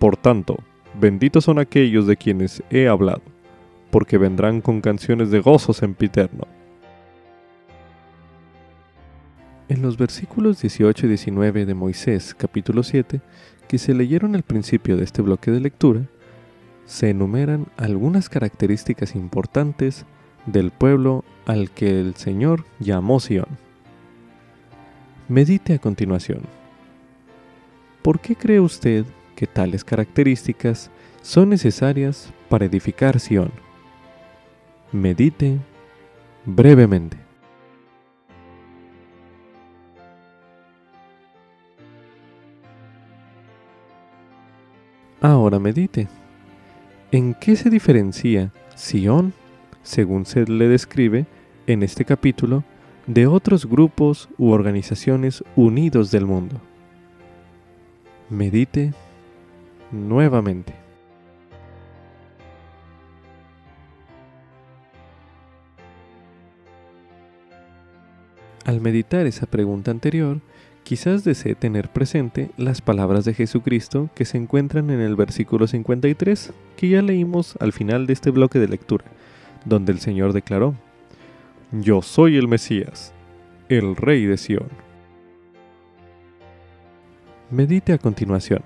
Por 0.00 0.16
tanto, 0.16 0.56
benditos 0.98 1.44
son 1.44 1.58
aquellos 1.58 2.06
de 2.06 2.16
quienes 2.16 2.62
he 2.70 2.88
hablado, 2.88 3.20
porque 3.90 4.16
vendrán 4.16 4.62
con 4.62 4.80
canciones 4.80 5.30
de 5.30 5.40
gozo 5.40 5.74
sempiterno. 5.74 6.46
En 9.68 9.82
los 9.82 9.98
versículos 9.98 10.62
18 10.62 11.04
y 11.04 11.08
19 11.10 11.66
de 11.66 11.74
Moisés 11.74 12.34
capítulo 12.34 12.82
7, 12.82 13.20
que 13.68 13.76
se 13.76 13.92
leyeron 13.92 14.34
al 14.34 14.42
principio 14.42 14.96
de 14.96 15.04
este 15.04 15.20
bloque 15.20 15.50
de 15.50 15.60
lectura, 15.60 16.06
se 16.86 17.10
enumeran 17.10 17.66
algunas 17.76 18.30
características 18.30 19.14
importantes 19.14 20.06
del 20.46 20.70
pueblo 20.70 21.24
al 21.44 21.70
que 21.72 22.00
el 22.00 22.14
Señor 22.14 22.64
llamó 22.78 23.20
Sión. 23.20 23.48
Medite 25.28 25.74
a 25.74 25.78
continuación. 25.78 26.40
¿Por 28.00 28.18
qué 28.18 28.34
cree 28.34 28.60
usted 28.60 29.04
que 29.40 29.46
tales 29.46 29.84
características 29.84 30.90
son 31.22 31.48
necesarias 31.48 32.30
para 32.50 32.66
edificar 32.66 33.18
Sion. 33.18 33.50
Medite 34.92 35.56
brevemente. 36.44 37.16
Ahora 45.22 45.58
medite. 45.58 46.06
¿En 47.10 47.32
qué 47.32 47.56
se 47.56 47.70
diferencia 47.70 48.52
Sion, 48.76 49.32
según 49.82 50.26
se 50.26 50.44
le 50.44 50.68
describe 50.68 51.24
en 51.66 51.82
este 51.82 52.04
capítulo, 52.04 52.62
de 53.06 53.26
otros 53.26 53.64
grupos 53.64 54.28
u 54.36 54.50
organizaciones 54.50 55.42
unidos 55.56 56.10
del 56.10 56.26
mundo? 56.26 56.60
Medite 58.28 58.92
nuevamente. 59.92 60.74
Al 68.64 68.80
meditar 68.80 69.26
esa 69.26 69.46
pregunta 69.46 69.90
anterior, 69.90 70.40
quizás 70.84 71.24
desee 71.24 71.54
tener 71.54 71.88
presente 71.88 72.50
las 72.56 72.80
palabras 72.80 73.24
de 73.24 73.34
Jesucristo 73.34 74.10
que 74.14 74.24
se 74.24 74.36
encuentran 74.36 74.90
en 74.90 75.00
el 75.00 75.16
versículo 75.16 75.66
53, 75.66 76.52
que 76.76 76.88
ya 76.88 77.02
leímos 77.02 77.56
al 77.58 77.72
final 77.72 78.06
de 78.06 78.12
este 78.12 78.30
bloque 78.30 78.58
de 78.58 78.68
lectura, 78.68 79.04
donde 79.64 79.92
el 79.92 79.98
Señor 79.98 80.32
declaró, 80.32 80.74
Yo 81.72 82.02
soy 82.02 82.36
el 82.36 82.48
Mesías, 82.48 83.12
el 83.68 83.96
Rey 83.96 84.26
de 84.26 84.36
Sión. 84.36 84.68
Medite 87.50 87.92
a 87.92 87.98
continuación. 87.98 88.62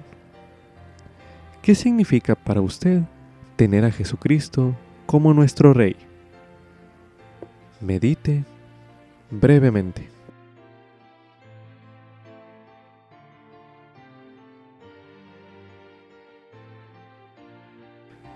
¿Qué 1.64 1.74
significa 1.74 2.34
para 2.34 2.60
usted 2.60 3.00
tener 3.56 3.86
a 3.86 3.90
Jesucristo 3.90 4.76
como 5.06 5.32
nuestro 5.32 5.72
Rey? 5.72 5.96
Medite 7.80 8.44
brevemente. 9.30 10.10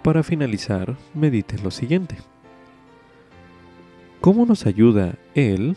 Para 0.03 0.23
finalizar, 0.23 0.97
medite 1.13 1.59
lo 1.59 1.71
siguiente. 1.71 2.17
¿Cómo 4.23 4.47
nos 4.47 4.65
ayuda 4.65 5.19
Él, 5.35 5.77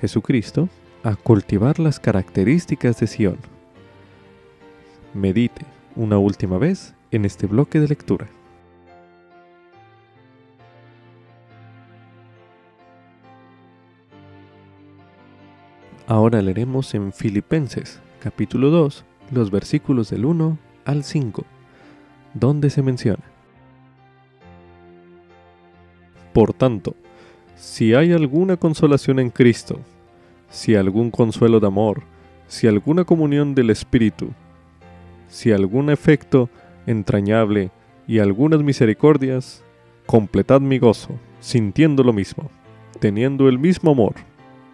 Jesucristo, 0.00 0.68
a 1.02 1.16
cultivar 1.16 1.80
las 1.80 1.98
características 1.98 3.00
de 3.00 3.08
Sion? 3.08 3.38
Medite 5.12 5.73
una 5.96 6.18
última 6.18 6.58
vez 6.58 6.94
en 7.10 7.24
este 7.24 7.46
bloque 7.46 7.80
de 7.80 7.88
lectura. 7.88 8.26
Ahora 16.06 16.42
leeremos 16.42 16.94
en 16.94 17.12
Filipenses 17.12 18.00
capítulo 18.20 18.70
2 18.70 19.04
los 19.30 19.50
versículos 19.50 20.10
del 20.10 20.26
1 20.26 20.58
al 20.84 21.02
5, 21.02 21.44
donde 22.34 22.68
se 22.68 22.82
menciona. 22.82 23.24
Por 26.34 26.52
tanto, 26.52 26.94
si 27.56 27.94
hay 27.94 28.12
alguna 28.12 28.56
consolación 28.56 29.18
en 29.18 29.30
Cristo, 29.30 29.78
si 30.50 30.74
algún 30.74 31.10
consuelo 31.10 31.60
de 31.60 31.68
amor, 31.68 32.02
si 32.48 32.66
alguna 32.66 33.04
comunión 33.04 33.54
del 33.54 33.70
Espíritu, 33.70 34.30
si 35.34 35.50
algún 35.50 35.90
efecto 35.90 36.48
entrañable 36.86 37.72
y 38.06 38.20
algunas 38.20 38.62
misericordias, 38.62 39.64
completad 40.06 40.60
mi 40.60 40.78
gozo, 40.78 41.18
sintiendo 41.40 42.04
lo 42.04 42.12
mismo, 42.12 42.52
teniendo 43.00 43.48
el 43.48 43.58
mismo 43.58 43.90
amor, 43.90 44.14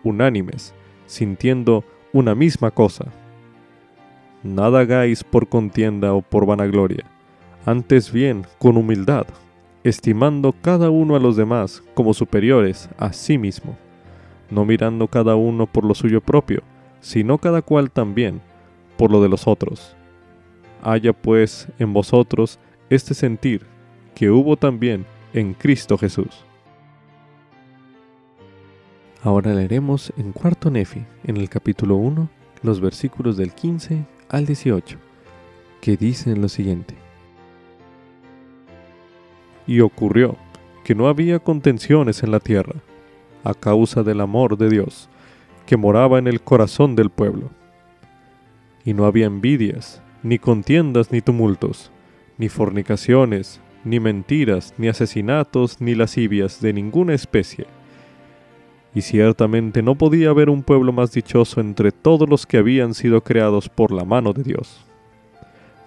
unánimes, 0.05 0.75
sintiendo 1.07 1.83
una 2.12 2.35
misma 2.35 2.71
cosa. 2.73 3.07
Nada 4.43 4.81
hagáis 4.81 5.25
por 5.25 5.49
contienda 5.49 6.12
o 6.12 6.21
por 6.21 6.45
vanagloria, 6.45 7.07
antes 7.64 8.12
bien 8.12 8.45
con 8.59 8.76
humildad, 8.76 9.26
estimando 9.83 10.55
cada 10.61 10.90
uno 10.90 11.17
a 11.17 11.21
los 11.21 11.37
demás 11.37 11.83
como 11.95 12.12
superiores 12.12 12.90
a 12.99 13.14
sí 13.14 13.38
mismo, 13.38 13.79
no 14.50 14.67
mirando 14.67 15.09
cada 15.09 15.37
uno 15.37 15.67
por 15.67 15.87
lo 15.87 15.95
suyo 15.95 16.21
propio, 16.21 16.62
sino 17.00 17.38
cada 17.38 17.62
cual 17.62 17.90
también 17.90 18.43
por 18.99 19.11
lo 19.11 19.23
de 19.23 19.31
los 19.31 19.49
otros. 19.49 19.97
Haya 20.82 21.12
pues 21.12 21.68
en 21.78 21.92
vosotros 21.92 22.58
este 22.88 23.14
sentir 23.14 23.66
que 24.14 24.30
hubo 24.30 24.56
también 24.56 25.04
en 25.32 25.54
Cristo 25.54 25.99
Jesús. 25.99 26.44
Ahora 29.22 29.52
leeremos 29.52 30.12
en 30.16 30.32
cuarto 30.32 30.70
Nefi, 30.70 31.04
en 31.25 31.37
el 31.37 31.50
capítulo 31.50 31.96
1, 31.96 32.28
los 32.62 32.80
versículos 32.80 33.37
del 33.37 33.52
15 33.52 34.06
al 34.30 34.46
18, 34.46 34.96
que 35.82 35.96
dicen 35.99 36.40
lo 36.40 36.49
siguiente. 36.49 36.94
Y 39.66 39.80
ocurrió 39.80 40.37
que 40.84 40.94
no 40.94 41.08
había 41.08 41.38
contenciones 41.38 42.22
en 42.22 42.30
la 42.30 42.40
tierra, 42.40 42.76
a 43.44 43.52
causa 43.54 44.02
del 44.02 44.20
amor 44.20 44.56
de 44.56 44.70
Dios, 44.70 45.08
que 45.66 45.76
moraba 45.76 46.18
en 46.18 46.26
el 46.26 46.40
corazón 46.40 46.96
del 46.96 47.10
pueblo. 47.10 47.50
Y 48.84 48.94
no 48.94 49.04
había 49.04 49.26
envidias, 49.26 50.02
ni 50.23 50.39
contiendas, 50.39 51.12
ni 51.12 51.21
tumultos, 51.21 51.91
ni 52.39 52.49
fornicaciones, 52.49 53.61
ni 53.85 54.00
mentiras, 54.00 54.75
ni 54.79 54.89
asesinatos, 54.89 55.81
ni 55.81 55.95
lascivias 55.95 56.61
de 56.61 56.73
ninguna 56.73 57.15
especie. 57.15 57.67
Y 58.95 59.03
ciertamente 59.03 59.83
no 59.83 59.95
podía 59.95 60.31
haber 60.31 60.50
un 60.50 60.62
pueblo 60.62 60.93
más 60.93 61.12
dichoso 61.12 61.61
entre 61.61 61.93
todos 61.93 62.29
los 62.29 62.47
que 62.47 62.59
habían 62.59 62.95
sido 62.95 63.23
creados 63.23 63.69
por 63.69 63.93
la 63.93 64.05
mano 64.05 64.33
de 64.33 64.43
Dios. 64.43 64.85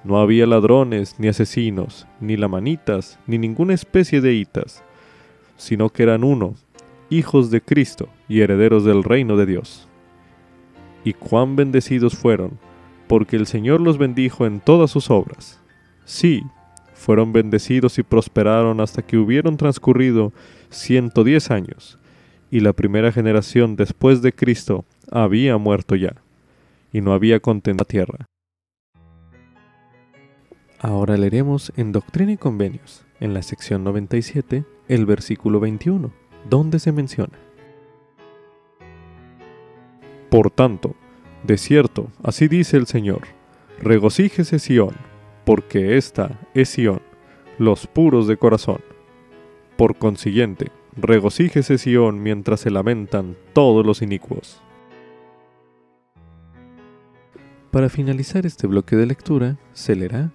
No 0.04 0.20
había 0.20 0.46
ladrones, 0.46 1.20
ni 1.20 1.28
asesinos, 1.28 2.08
ni 2.20 2.38
lamanitas, 2.38 3.20
ni 3.28 3.38
ninguna 3.38 3.74
especie 3.74 4.22
de 4.22 4.34
hitas, 4.34 4.84
sino 5.58 5.90
que 5.90 6.04
eran 6.04 6.24
uno, 6.24 6.56
hijos 7.10 7.52
de 7.52 7.62
Cristo 7.62 8.10
y 8.28 8.42
herederos 8.42 8.84
del 8.84 9.04
reino 9.04 9.38
de 9.38 9.46
Dios. 9.46 9.88
Y 11.06 11.14
cuán 11.14 11.56
bendecidos 11.56 12.16
fueron, 12.16 12.58
porque 13.14 13.36
el 13.36 13.46
Señor 13.46 13.80
los 13.80 14.00
bendijo 14.00 14.48
en 14.48 14.60
todas 14.60 14.90
sus 14.90 15.12
obras. 15.12 15.62
Sí, 16.04 16.42
fueron 16.96 17.32
bendecidos 17.32 18.00
y 18.00 18.02
prosperaron 18.02 18.82
hasta 18.82 19.04
que 19.04 19.18
hubieron 19.18 19.56
transcurrido 19.56 20.34
ciento 20.72 21.24
diez 21.24 21.52
años, 21.52 22.00
y 22.50 22.62
la 22.62 22.74
primera 22.74 23.12
generación 23.12 23.76
después 23.76 24.24
de 24.24 24.34
Cristo 24.34 24.84
había 25.12 25.60
muerto 25.60 25.96
ya, 25.96 26.24
y 26.92 27.02
no 27.02 27.14
había 27.14 27.40
contento 27.40 27.84
la 27.84 27.88
tierra. 27.88 28.26
Ahora 30.80 31.16
leeremos 31.16 31.72
en 31.78 31.92
Doctrina 31.92 32.32
y 32.32 32.38
Convenios, 32.38 33.06
en 33.20 33.36
la 33.36 33.44
sección 33.44 33.84
97, 33.84 34.66
el 34.88 35.06
versículo 35.06 35.60
21, 35.60 36.12
donde 36.50 36.80
se 36.80 36.92
menciona. 36.92 37.38
Por 40.32 40.50
tanto, 40.50 40.96
de 41.44 41.58
cierto, 41.58 42.10
así 42.24 42.48
dice 42.48 42.78
el 42.78 42.88
Señor, 42.88 43.22
regocíjese 43.82 44.60
Sión, 44.60 44.96
porque 45.46 45.98
esta 45.98 46.40
es 46.54 46.70
Sión, 46.70 47.02
los 47.60 47.86
puros 47.86 48.28
de 48.28 48.38
corazón. 48.38 48.80
Por 49.76 49.98
consiguiente, 49.98 50.72
regocíjese 50.96 51.78
Sión 51.78 52.24
mientras 52.24 52.62
se 52.62 52.72
lamentan 52.72 53.36
todos 53.52 53.86
los 53.86 54.02
inicuos. 54.02 54.62
Para 57.72 57.90
finalizar 57.90 58.46
este 58.46 58.68
bloque 58.68 58.96
de 58.96 59.08
lectura, 59.08 59.58
se 59.74 59.96
leerá 59.96 60.32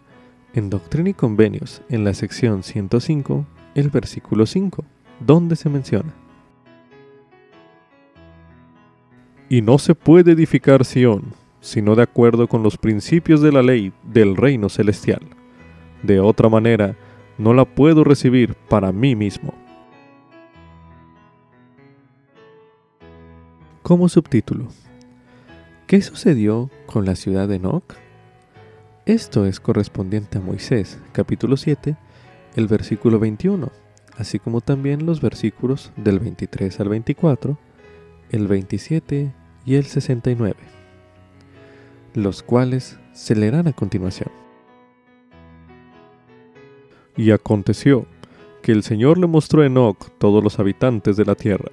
en 0.55 0.71
Doctrina 0.71 1.11
y 1.11 1.15
Convenios, 1.15 1.83
en 1.89 2.05
la 2.05 2.13
sección 2.13 2.63
105, 2.63 3.47
el 3.75 3.91
versículo 3.91 4.45
5, 4.45 4.85
donde 5.21 5.57
se 5.57 5.69
menciona. 5.71 6.13
Y 9.49 9.63
no 9.63 9.79
se 9.79 9.95
puede 9.95 10.33
edificar 10.33 10.85
Sión, 10.85 11.33
sino 11.61 11.95
de 11.95 12.03
acuerdo 12.03 12.49
con 12.49 12.63
los 12.63 12.77
principios 12.77 13.41
de 13.41 13.53
la 13.53 13.63
ley 13.63 13.93
del 14.03 14.37
reino 14.37 14.69
celestial. 14.69 15.23
De 16.03 16.21
otra 16.21 16.49
manera, 16.49 16.97
no 17.39 17.55
la 17.55 17.65
puedo 17.65 18.05
recibir 18.05 18.55
para 18.69 18.93
mí 18.93 19.17
mismo. 19.17 19.55
Como 23.83 24.09
subtítulo, 24.11 24.69
¿qué 25.87 26.03
sucedió 26.03 26.69
con 26.85 27.07
la 27.07 27.17
ciudad 27.17 27.49
de 27.49 27.57
Enoch? 27.57 27.95
Esto 29.07 29.47
es 29.47 29.61
correspondiente 29.61 30.37
a 30.37 30.43
Moisés, 30.43 31.01
capítulo 31.13 31.57
7, 31.57 31.97
el 32.55 32.67
versículo 32.67 33.19
21, 33.19 33.73
así 34.19 34.39
como 34.39 34.61
también 34.61 35.07
los 35.07 35.23
versículos 35.23 35.91
del 35.97 36.19
23 36.19 36.81
al 36.81 36.91
24, 36.91 37.57
el 38.31 38.47
27 38.47 39.33
y 39.65 39.75
el 39.75 39.85
69, 39.85 40.57
los 42.15 42.43
cuales 42.43 42.99
se 43.13 43.35
leerán 43.35 43.69
a 43.69 43.73
continuación. 43.73 44.31
Y 47.17 47.31
aconteció 47.31 48.07
que 48.63 48.73
el 48.73 48.83
Señor 48.83 49.19
le 49.19 49.27
mostró 49.27 49.63
a 49.63 49.67
Enoch 49.67 50.11
todos 50.19 50.43
los 50.43 50.59
habitantes 50.59 51.17
de 51.17 51.25
la 51.25 51.35
tierra, 51.35 51.71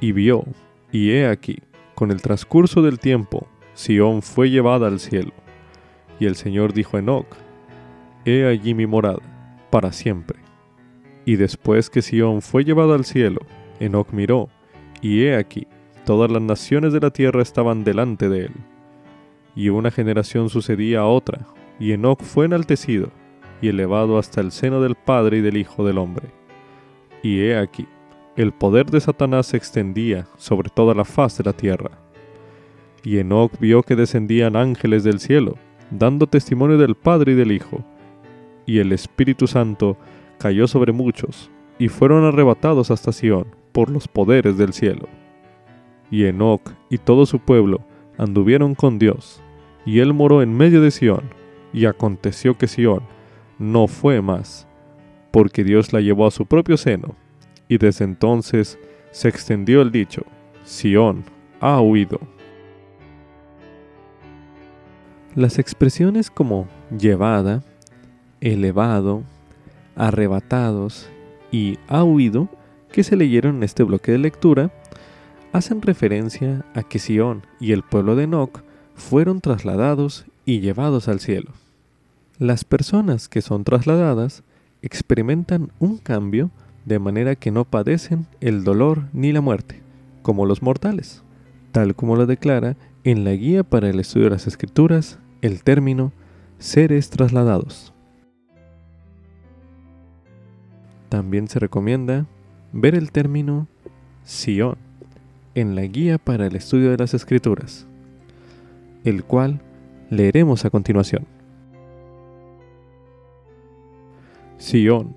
y 0.00 0.12
vio, 0.12 0.44
y 0.92 1.10
he 1.10 1.26
aquí, 1.26 1.58
con 1.94 2.10
el 2.10 2.22
transcurso 2.22 2.82
del 2.82 2.98
tiempo, 2.98 3.46
Sión 3.74 4.22
fue 4.22 4.50
llevada 4.50 4.86
al 4.86 5.00
cielo 5.00 5.32
y 6.20 6.26
el 6.26 6.36
Señor 6.36 6.72
dijo 6.72 6.96
a 6.96 7.00
Enoch, 7.00 7.26
He 8.24 8.44
allí 8.44 8.74
mi 8.74 8.86
morada, 8.86 9.22
para 9.70 9.92
siempre. 9.92 10.38
Y 11.24 11.36
después 11.36 11.90
que 11.90 12.02
Sión 12.02 12.42
fue 12.42 12.64
llevada 12.64 12.94
al 12.94 13.04
cielo, 13.04 13.40
Enoch 13.80 14.10
miró, 14.12 14.48
y 15.00 15.24
he 15.24 15.36
aquí, 15.36 15.66
todas 16.04 16.30
las 16.30 16.42
naciones 16.42 16.92
de 16.92 17.00
la 17.00 17.10
tierra 17.10 17.42
estaban 17.42 17.84
delante 17.84 18.28
de 18.28 18.46
él. 18.46 18.52
Y 19.54 19.68
una 19.68 19.90
generación 19.90 20.48
sucedía 20.48 21.00
a 21.00 21.06
otra, 21.06 21.46
y 21.78 21.92
Enoch 21.92 22.22
fue 22.22 22.46
enaltecido 22.46 23.10
y 23.60 23.68
elevado 23.68 24.18
hasta 24.18 24.40
el 24.40 24.52
seno 24.52 24.80
del 24.80 24.94
Padre 24.94 25.38
y 25.38 25.40
del 25.40 25.56
Hijo 25.56 25.84
del 25.84 25.98
Hombre. 25.98 26.28
Y 27.22 27.40
he 27.40 27.58
aquí, 27.58 27.86
el 28.36 28.52
poder 28.52 28.86
de 28.86 29.00
Satanás 29.00 29.46
se 29.46 29.56
extendía 29.56 30.26
sobre 30.36 30.70
toda 30.70 30.94
la 30.94 31.04
faz 31.04 31.38
de 31.38 31.44
la 31.44 31.52
tierra. 31.52 31.90
Y 33.02 33.18
Enoch 33.18 33.52
vio 33.58 33.82
que 33.82 33.96
descendían 33.96 34.56
ángeles 34.56 35.04
del 35.04 35.18
cielo, 35.18 35.56
dando 35.90 36.26
testimonio 36.26 36.78
del 36.78 36.94
Padre 36.94 37.32
y 37.32 37.34
del 37.34 37.52
Hijo. 37.52 37.84
Y 38.66 38.78
el 38.78 38.92
Espíritu 38.92 39.46
Santo 39.46 39.96
cayó 40.38 40.66
sobre 40.66 40.92
muchos, 40.92 41.50
y 41.78 41.88
fueron 41.88 42.24
arrebatados 42.24 42.90
hasta 42.90 43.12
Sión 43.12 43.57
por 43.78 43.90
los 43.90 44.08
poderes 44.08 44.58
del 44.58 44.72
cielo. 44.72 45.08
Y 46.10 46.24
Enoc 46.24 46.72
y 46.90 46.98
todo 46.98 47.26
su 47.26 47.38
pueblo 47.38 47.78
anduvieron 48.16 48.74
con 48.74 48.98
Dios, 48.98 49.40
y 49.86 50.00
él 50.00 50.12
moró 50.12 50.42
en 50.42 50.52
medio 50.52 50.82
de 50.82 50.90
Sión, 50.90 51.30
y 51.72 51.84
aconteció 51.84 52.58
que 52.58 52.66
Sión 52.66 53.04
no 53.56 53.86
fue 53.86 54.20
más, 54.20 54.66
porque 55.30 55.62
Dios 55.62 55.92
la 55.92 56.00
llevó 56.00 56.26
a 56.26 56.32
su 56.32 56.44
propio 56.44 56.76
seno, 56.76 57.14
y 57.68 57.78
desde 57.78 58.04
entonces 58.04 58.80
se 59.12 59.28
extendió 59.28 59.80
el 59.80 59.92
dicho, 59.92 60.22
Sión 60.64 61.22
ha 61.60 61.80
huido. 61.80 62.18
Las 65.36 65.60
expresiones 65.60 66.32
como 66.32 66.66
llevada, 66.98 67.62
elevado, 68.40 69.22
arrebatados 69.94 71.08
y 71.52 71.78
ha 71.86 72.02
huido 72.02 72.48
que 72.92 73.04
se 73.04 73.16
leyeron 73.16 73.56
en 73.56 73.62
este 73.62 73.82
bloque 73.82 74.12
de 74.12 74.18
lectura 74.18 74.70
hacen 75.52 75.82
referencia 75.82 76.64
a 76.74 76.82
que 76.82 76.98
Sión 76.98 77.46
y 77.60 77.72
el 77.72 77.82
pueblo 77.82 78.16
de 78.16 78.24
Enoch 78.24 78.62
fueron 78.94 79.40
trasladados 79.40 80.26
y 80.44 80.60
llevados 80.60 81.08
al 81.08 81.20
cielo. 81.20 81.52
Las 82.38 82.64
personas 82.64 83.28
que 83.28 83.42
son 83.42 83.64
trasladadas 83.64 84.42
experimentan 84.82 85.72
un 85.78 85.98
cambio 85.98 86.50
de 86.84 86.98
manera 86.98 87.34
que 87.34 87.50
no 87.50 87.64
padecen 87.64 88.26
el 88.40 88.64
dolor 88.64 89.04
ni 89.12 89.32
la 89.32 89.40
muerte, 89.40 89.82
como 90.22 90.46
los 90.46 90.62
mortales. 90.62 91.22
tal 91.72 91.94
como 91.94 92.16
lo 92.16 92.26
declara 92.26 92.76
en 93.04 93.24
la 93.24 93.32
guía 93.32 93.62
para 93.62 93.90
el 93.90 94.00
estudio 94.00 94.24
de 94.24 94.30
las 94.30 94.46
escrituras 94.46 95.18
el 95.42 95.62
término 95.62 96.12
seres 96.58 97.10
trasladados. 97.10 97.92
También 101.08 101.48
se 101.48 101.58
recomienda 101.58 102.26
ver 102.72 102.94
el 102.94 103.12
término 103.12 103.66
Sion 104.24 104.76
en 105.54 105.74
la 105.74 105.82
guía 105.82 106.18
para 106.18 106.46
el 106.46 106.56
estudio 106.56 106.90
de 106.90 106.98
las 106.98 107.14
escrituras, 107.14 107.86
el 109.04 109.24
cual 109.24 109.60
leeremos 110.10 110.64
a 110.64 110.70
continuación. 110.70 111.26
Sion, 114.58 115.14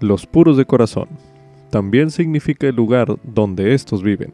los 0.00 0.26
puros 0.26 0.56
de 0.56 0.64
corazón, 0.64 1.08
también 1.70 2.10
significa 2.10 2.66
el 2.66 2.76
lugar 2.76 3.18
donde 3.22 3.74
éstos 3.74 4.02
viven, 4.02 4.32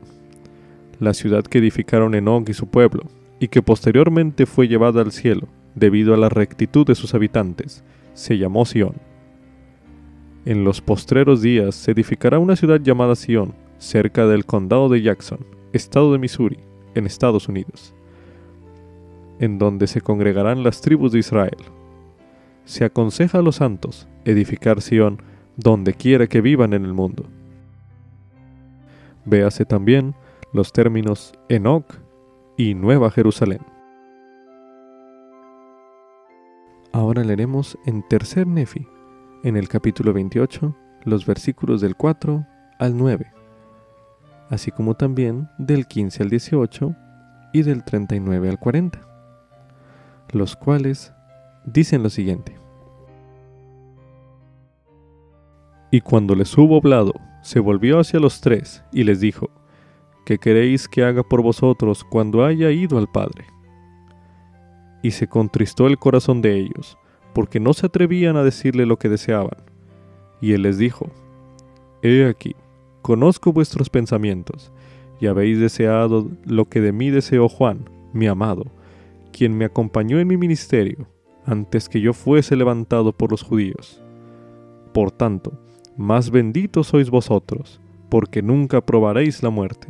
la 1.00 1.14
ciudad 1.14 1.42
que 1.42 1.58
edificaron 1.58 2.14
Enoch 2.14 2.48
y 2.48 2.54
su 2.54 2.68
pueblo, 2.68 3.02
y 3.40 3.48
que 3.48 3.62
posteriormente 3.62 4.46
fue 4.46 4.68
llevada 4.68 5.02
al 5.02 5.12
cielo 5.12 5.48
debido 5.74 6.14
a 6.14 6.16
la 6.16 6.28
rectitud 6.28 6.86
de 6.86 6.94
sus 6.94 7.14
habitantes, 7.14 7.82
se 8.14 8.38
llamó 8.38 8.64
Sion. 8.64 8.94
En 10.46 10.62
los 10.62 10.82
postreros 10.82 11.40
días 11.40 11.74
se 11.74 11.92
edificará 11.92 12.38
una 12.38 12.54
ciudad 12.54 12.78
llamada 12.78 13.14
Sion, 13.16 13.54
cerca 13.78 14.26
del 14.26 14.44
condado 14.44 14.90
de 14.90 15.00
Jackson, 15.00 15.38
estado 15.72 16.12
de 16.12 16.18
Missouri, 16.18 16.58
en 16.94 17.06
Estados 17.06 17.48
Unidos, 17.48 17.94
en 19.38 19.58
donde 19.58 19.86
se 19.86 20.02
congregarán 20.02 20.62
las 20.62 20.82
tribus 20.82 21.12
de 21.12 21.20
Israel. 21.20 21.56
Se 22.66 22.84
aconseja 22.84 23.38
a 23.38 23.42
los 23.42 23.56
santos 23.56 24.06
edificar 24.26 24.82
Sion 24.82 25.22
donde 25.56 25.94
quiera 25.94 26.26
que 26.26 26.42
vivan 26.42 26.74
en 26.74 26.84
el 26.84 26.92
mundo. 26.92 27.24
Véase 29.24 29.64
también 29.64 30.14
los 30.52 30.72
términos 30.72 31.32
Enoch 31.48 31.86
y 32.58 32.74
Nueva 32.74 33.10
Jerusalén. 33.10 33.62
Ahora 36.92 37.24
leeremos 37.24 37.78
en 37.86 38.06
Tercer 38.06 38.46
Nefi, 38.46 38.86
en 39.44 39.58
el 39.58 39.68
capítulo 39.68 40.14
28 40.14 40.74
los 41.04 41.26
versículos 41.26 41.82
del 41.82 41.96
4 41.96 42.46
al 42.78 42.96
9, 42.96 43.30
así 44.48 44.70
como 44.70 44.94
también 44.94 45.50
del 45.58 45.86
15 45.86 46.22
al 46.22 46.30
18 46.30 46.96
y 47.52 47.62
del 47.62 47.84
39 47.84 48.48
al 48.48 48.58
40, 48.58 48.98
los 50.32 50.56
cuales 50.56 51.12
dicen 51.66 52.02
lo 52.02 52.08
siguiente. 52.08 52.56
Y 55.90 56.00
cuando 56.00 56.34
les 56.34 56.56
hubo 56.56 56.78
hablado, 56.78 57.12
se 57.42 57.60
volvió 57.60 58.00
hacia 58.00 58.20
los 58.20 58.40
tres 58.40 58.82
y 58.92 59.04
les 59.04 59.20
dijo, 59.20 59.50
¿qué 60.24 60.38
queréis 60.38 60.88
que 60.88 61.04
haga 61.04 61.22
por 61.22 61.42
vosotros 61.42 62.02
cuando 62.02 62.46
haya 62.46 62.70
ido 62.70 62.96
al 62.96 63.12
Padre? 63.12 63.44
Y 65.02 65.10
se 65.10 65.28
contristó 65.28 65.86
el 65.86 65.98
corazón 65.98 66.40
de 66.40 66.56
ellos, 66.56 66.96
porque 67.34 67.60
no 67.60 67.74
se 67.74 67.86
atrevían 67.86 68.36
a 68.36 68.44
decirle 68.44 68.86
lo 68.86 68.98
que 68.98 69.10
deseaban. 69.10 69.58
Y 70.40 70.52
él 70.52 70.62
les 70.62 70.78
dijo, 70.78 71.10
He 72.00 72.26
aquí, 72.26 72.54
conozco 73.02 73.52
vuestros 73.52 73.90
pensamientos, 73.90 74.72
y 75.20 75.26
habéis 75.26 75.58
deseado 75.58 76.30
lo 76.46 76.66
que 76.66 76.80
de 76.80 76.92
mí 76.92 77.10
deseó 77.10 77.48
Juan, 77.48 77.90
mi 78.12 78.26
amado, 78.26 78.64
quien 79.32 79.56
me 79.56 79.64
acompañó 79.64 80.18
en 80.18 80.28
mi 80.28 80.36
ministerio, 80.36 81.08
antes 81.44 81.88
que 81.88 82.00
yo 82.00 82.12
fuese 82.12 82.56
levantado 82.56 83.12
por 83.12 83.30
los 83.30 83.42
judíos. 83.42 84.00
Por 84.92 85.10
tanto, 85.10 85.52
más 85.96 86.30
benditos 86.30 86.88
sois 86.88 87.10
vosotros, 87.10 87.80
porque 88.08 88.42
nunca 88.42 88.80
probaréis 88.80 89.42
la 89.42 89.50
muerte, 89.50 89.88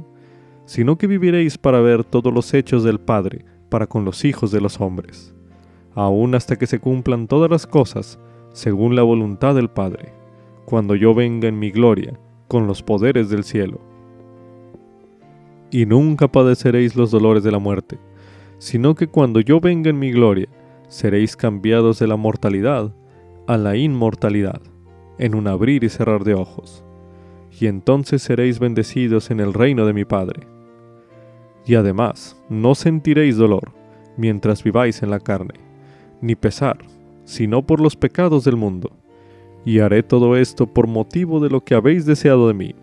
sino 0.65 0.97
que 0.97 1.07
viviréis 1.07 1.59
para 1.59 1.81
ver 1.81 2.05
todos 2.05 2.33
los 2.33 2.55
hechos 2.55 2.85
del 2.85 3.01
Padre 3.01 3.45
para 3.69 3.87
con 3.87 4.05
los 4.05 4.25
hijos 4.25 4.51
de 4.51 4.61
los 4.61 4.81
hombres 4.81 5.35
aún 5.95 6.35
hasta 6.35 6.57
que 6.57 6.67
se 6.67 6.81
cumplan 6.81 7.29
todas 7.29 7.51
las 7.51 7.67
cosas 7.67 8.19
según 8.53 8.97
la 8.97 9.03
voluntad 9.03 9.55
del 9.55 9.69
Padre, 9.69 10.13
cuando 10.65 10.95
yo 10.95 11.15
venga 11.15 11.49
en 11.49 11.59
mi 11.59 11.71
gloria 11.71 12.19
con 12.49 12.67
los 12.67 12.83
poderes 12.83 13.29
del 13.31 13.45
cielo. 13.45 13.81
Y 15.71 15.87
nunca 15.87 16.29
padeceréis 16.29 16.95
los 16.95 17.11
dolores 17.11 17.43
de 17.43 17.51
la 17.51 17.59
muerte, 17.59 17.99
sino 18.59 18.95
que 18.95 19.09
cuando 19.09 19.41
yo 19.41 19.61
venga 19.61 19.91
en 19.91 19.99
mi 19.99 20.13
gloria, 20.13 20.49
seréis 20.89 21.37
cambiados 21.37 21.99
de 21.99 22.07
la 22.07 22.17
mortalidad 22.17 22.95
a 23.47 23.57
la 23.57 23.77
inmortalidad, 23.77 24.63
en 25.19 25.35
un 25.35 25.49
abrir 25.49 25.85
y 25.85 25.89
cerrar 25.89 26.25
de 26.25 26.35
ojos, 26.35 26.85
y 27.59 27.67
entonces 27.67 28.23
seréis 28.23 28.59
bendecidos 28.59 29.31
en 29.31 29.41
el 29.41 29.53
reino 29.53 29.87
de 29.87 29.93
mi 29.93 30.05
Padre. 30.05 30.47
Y 31.67 31.75
además, 31.75 32.41
no 32.49 32.75
sentiréis 32.75 33.37
dolor 33.37 33.73
mientras 34.17 34.63
viváis 34.63 35.03
en 35.03 35.11
la 35.11 35.19
carne 35.19 35.64
ni 36.25 36.35
pesar, 36.35 36.79
sino 37.25 37.67
por 37.67 37.81
los 37.81 37.97
pecados 37.97 38.45
del 38.45 38.57
mundo. 38.57 38.91
Y 39.67 39.81
haré 39.81 40.03
todo 40.03 40.37
esto 40.37 40.67
por 40.67 40.87
motivo 40.87 41.39
de 41.39 41.51
lo 41.51 41.63
que 41.63 41.75
habéis 41.75 42.07
deseado 42.07 42.49
de 42.49 42.55
mí, 42.55 42.75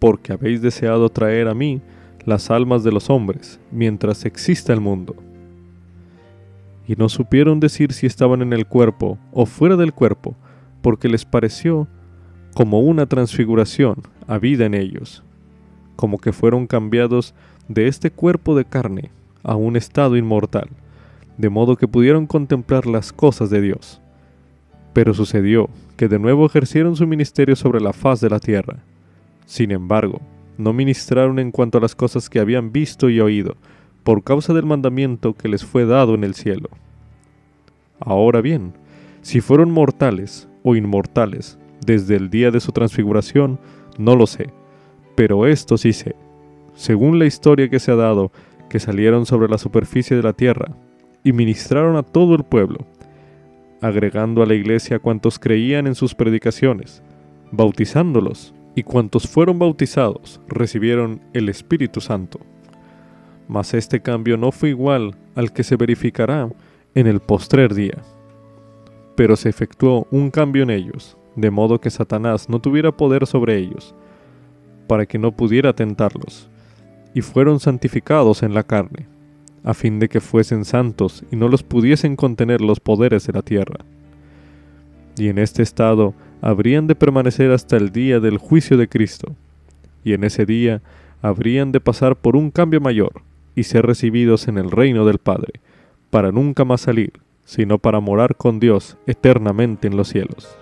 porque 0.00 0.32
habéis 0.32 0.62
deseado 0.62 1.08
traer 1.08 1.46
a 1.46 1.54
mí 1.54 1.80
las 2.24 2.50
almas 2.50 2.82
de 2.82 2.90
los 2.90 3.08
hombres, 3.08 3.60
mientras 3.70 4.24
exista 4.24 4.72
el 4.72 4.80
mundo. 4.80 5.14
Y 6.86 6.96
no 6.96 7.08
supieron 7.08 7.60
decir 7.60 7.92
si 7.92 8.06
estaban 8.06 8.42
en 8.42 8.52
el 8.52 8.66
cuerpo 8.66 9.16
o 9.32 9.46
fuera 9.46 9.76
del 9.76 9.92
cuerpo, 9.92 10.34
porque 10.80 11.08
les 11.08 11.24
pareció 11.24 11.86
como 12.54 12.80
una 12.80 13.06
transfiguración 13.06 14.02
a 14.26 14.38
vida 14.38 14.66
en 14.66 14.74
ellos, 14.74 15.22
como 15.94 16.18
que 16.18 16.32
fueron 16.32 16.66
cambiados 16.66 17.32
de 17.68 17.86
este 17.86 18.10
cuerpo 18.10 18.56
de 18.56 18.64
carne 18.64 19.12
a 19.44 19.54
un 19.54 19.76
estado 19.76 20.16
inmortal 20.16 20.68
de 21.42 21.50
modo 21.50 21.74
que 21.74 21.88
pudieron 21.88 22.28
contemplar 22.28 22.86
las 22.86 23.12
cosas 23.12 23.50
de 23.50 23.60
Dios. 23.60 24.00
Pero 24.92 25.12
sucedió 25.12 25.68
que 25.96 26.06
de 26.06 26.20
nuevo 26.20 26.46
ejercieron 26.46 26.94
su 26.94 27.04
ministerio 27.04 27.56
sobre 27.56 27.80
la 27.80 27.92
faz 27.92 28.20
de 28.20 28.30
la 28.30 28.38
tierra. 28.38 28.84
Sin 29.44 29.72
embargo, 29.72 30.20
no 30.56 30.72
ministraron 30.72 31.40
en 31.40 31.50
cuanto 31.50 31.78
a 31.78 31.80
las 31.80 31.96
cosas 31.96 32.30
que 32.30 32.38
habían 32.38 32.70
visto 32.70 33.10
y 33.10 33.18
oído, 33.18 33.56
por 34.04 34.22
causa 34.22 34.54
del 34.54 34.66
mandamiento 34.66 35.34
que 35.34 35.48
les 35.48 35.64
fue 35.64 35.84
dado 35.84 36.14
en 36.14 36.22
el 36.22 36.34
cielo. 36.34 36.68
Ahora 37.98 38.40
bien, 38.40 38.74
si 39.22 39.40
fueron 39.40 39.72
mortales 39.72 40.48
o 40.62 40.76
inmortales 40.76 41.58
desde 41.84 42.14
el 42.14 42.30
día 42.30 42.52
de 42.52 42.60
su 42.60 42.70
transfiguración, 42.70 43.58
no 43.98 44.14
lo 44.14 44.28
sé, 44.28 44.50
pero 45.16 45.48
esto 45.48 45.76
sí 45.76 45.92
sé, 45.92 46.14
según 46.76 47.18
la 47.18 47.26
historia 47.26 47.68
que 47.68 47.80
se 47.80 47.90
ha 47.90 47.96
dado, 47.96 48.30
que 48.68 48.78
salieron 48.78 49.26
sobre 49.26 49.48
la 49.48 49.58
superficie 49.58 50.16
de 50.16 50.22
la 50.22 50.34
tierra, 50.34 50.76
y 51.24 51.32
ministraron 51.32 51.96
a 51.96 52.02
todo 52.02 52.34
el 52.34 52.44
pueblo, 52.44 52.86
agregando 53.80 54.42
a 54.42 54.46
la 54.46 54.54
iglesia 54.54 54.98
cuantos 54.98 55.38
creían 55.38 55.86
en 55.86 55.94
sus 55.94 56.14
predicaciones, 56.14 57.02
bautizándolos, 57.50 58.54
y 58.74 58.82
cuantos 58.84 59.28
fueron 59.28 59.58
bautizados 59.58 60.40
recibieron 60.48 61.20
el 61.34 61.48
Espíritu 61.48 62.00
Santo. 62.00 62.40
Mas 63.48 63.74
este 63.74 64.00
cambio 64.00 64.36
no 64.36 64.50
fue 64.50 64.70
igual 64.70 65.14
al 65.34 65.52
que 65.52 65.62
se 65.62 65.76
verificará 65.76 66.48
en 66.94 67.06
el 67.06 67.20
postrer 67.20 67.74
día. 67.74 67.98
Pero 69.14 69.36
se 69.36 69.50
efectuó 69.50 70.06
un 70.10 70.30
cambio 70.30 70.62
en 70.62 70.70
ellos, 70.70 71.18
de 71.36 71.50
modo 71.50 71.80
que 71.80 71.90
Satanás 71.90 72.48
no 72.48 72.60
tuviera 72.60 72.92
poder 72.92 73.26
sobre 73.26 73.58
ellos, 73.58 73.94
para 74.86 75.04
que 75.04 75.18
no 75.18 75.32
pudiera 75.32 75.74
tentarlos, 75.74 76.48
y 77.14 77.20
fueron 77.20 77.60
santificados 77.60 78.42
en 78.42 78.54
la 78.54 78.62
carne 78.62 79.11
a 79.64 79.74
fin 79.74 79.98
de 79.98 80.08
que 80.08 80.20
fuesen 80.20 80.64
santos 80.64 81.24
y 81.30 81.36
no 81.36 81.48
los 81.48 81.62
pudiesen 81.62 82.16
contener 82.16 82.60
los 82.60 82.80
poderes 82.80 83.26
de 83.26 83.32
la 83.32 83.42
tierra. 83.42 83.84
Y 85.16 85.28
en 85.28 85.38
este 85.38 85.62
estado 85.62 86.14
habrían 86.40 86.86
de 86.86 86.94
permanecer 86.94 87.50
hasta 87.52 87.76
el 87.76 87.92
día 87.92 88.18
del 88.18 88.38
juicio 88.38 88.76
de 88.76 88.88
Cristo, 88.88 89.34
y 90.04 90.14
en 90.14 90.24
ese 90.24 90.46
día 90.46 90.82
habrían 91.20 91.70
de 91.70 91.80
pasar 91.80 92.16
por 92.16 92.36
un 92.36 92.50
cambio 92.50 92.80
mayor 92.80 93.22
y 93.54 93.64
ser 93.64 93.86
recibidos 93.86 94.48
en 94.48 94.58
el 94.58 94.70
reino 94.70 95.04
del 95.04 95.18
Padre, 95.18 95.60
para 96.10 96.32
nunca 96.32 96.64
más 96.64 96.80
salir, 96.80 97.12
sino 97.44 97.78
para 97.78 98.00
morar 98.00 98.36
con 98.36 98.58
Dios 98.58 98.96
eternamente 99.06 99.86
en 99.86 99.96
los 99.96 100.08
cielos. 100.08 100.56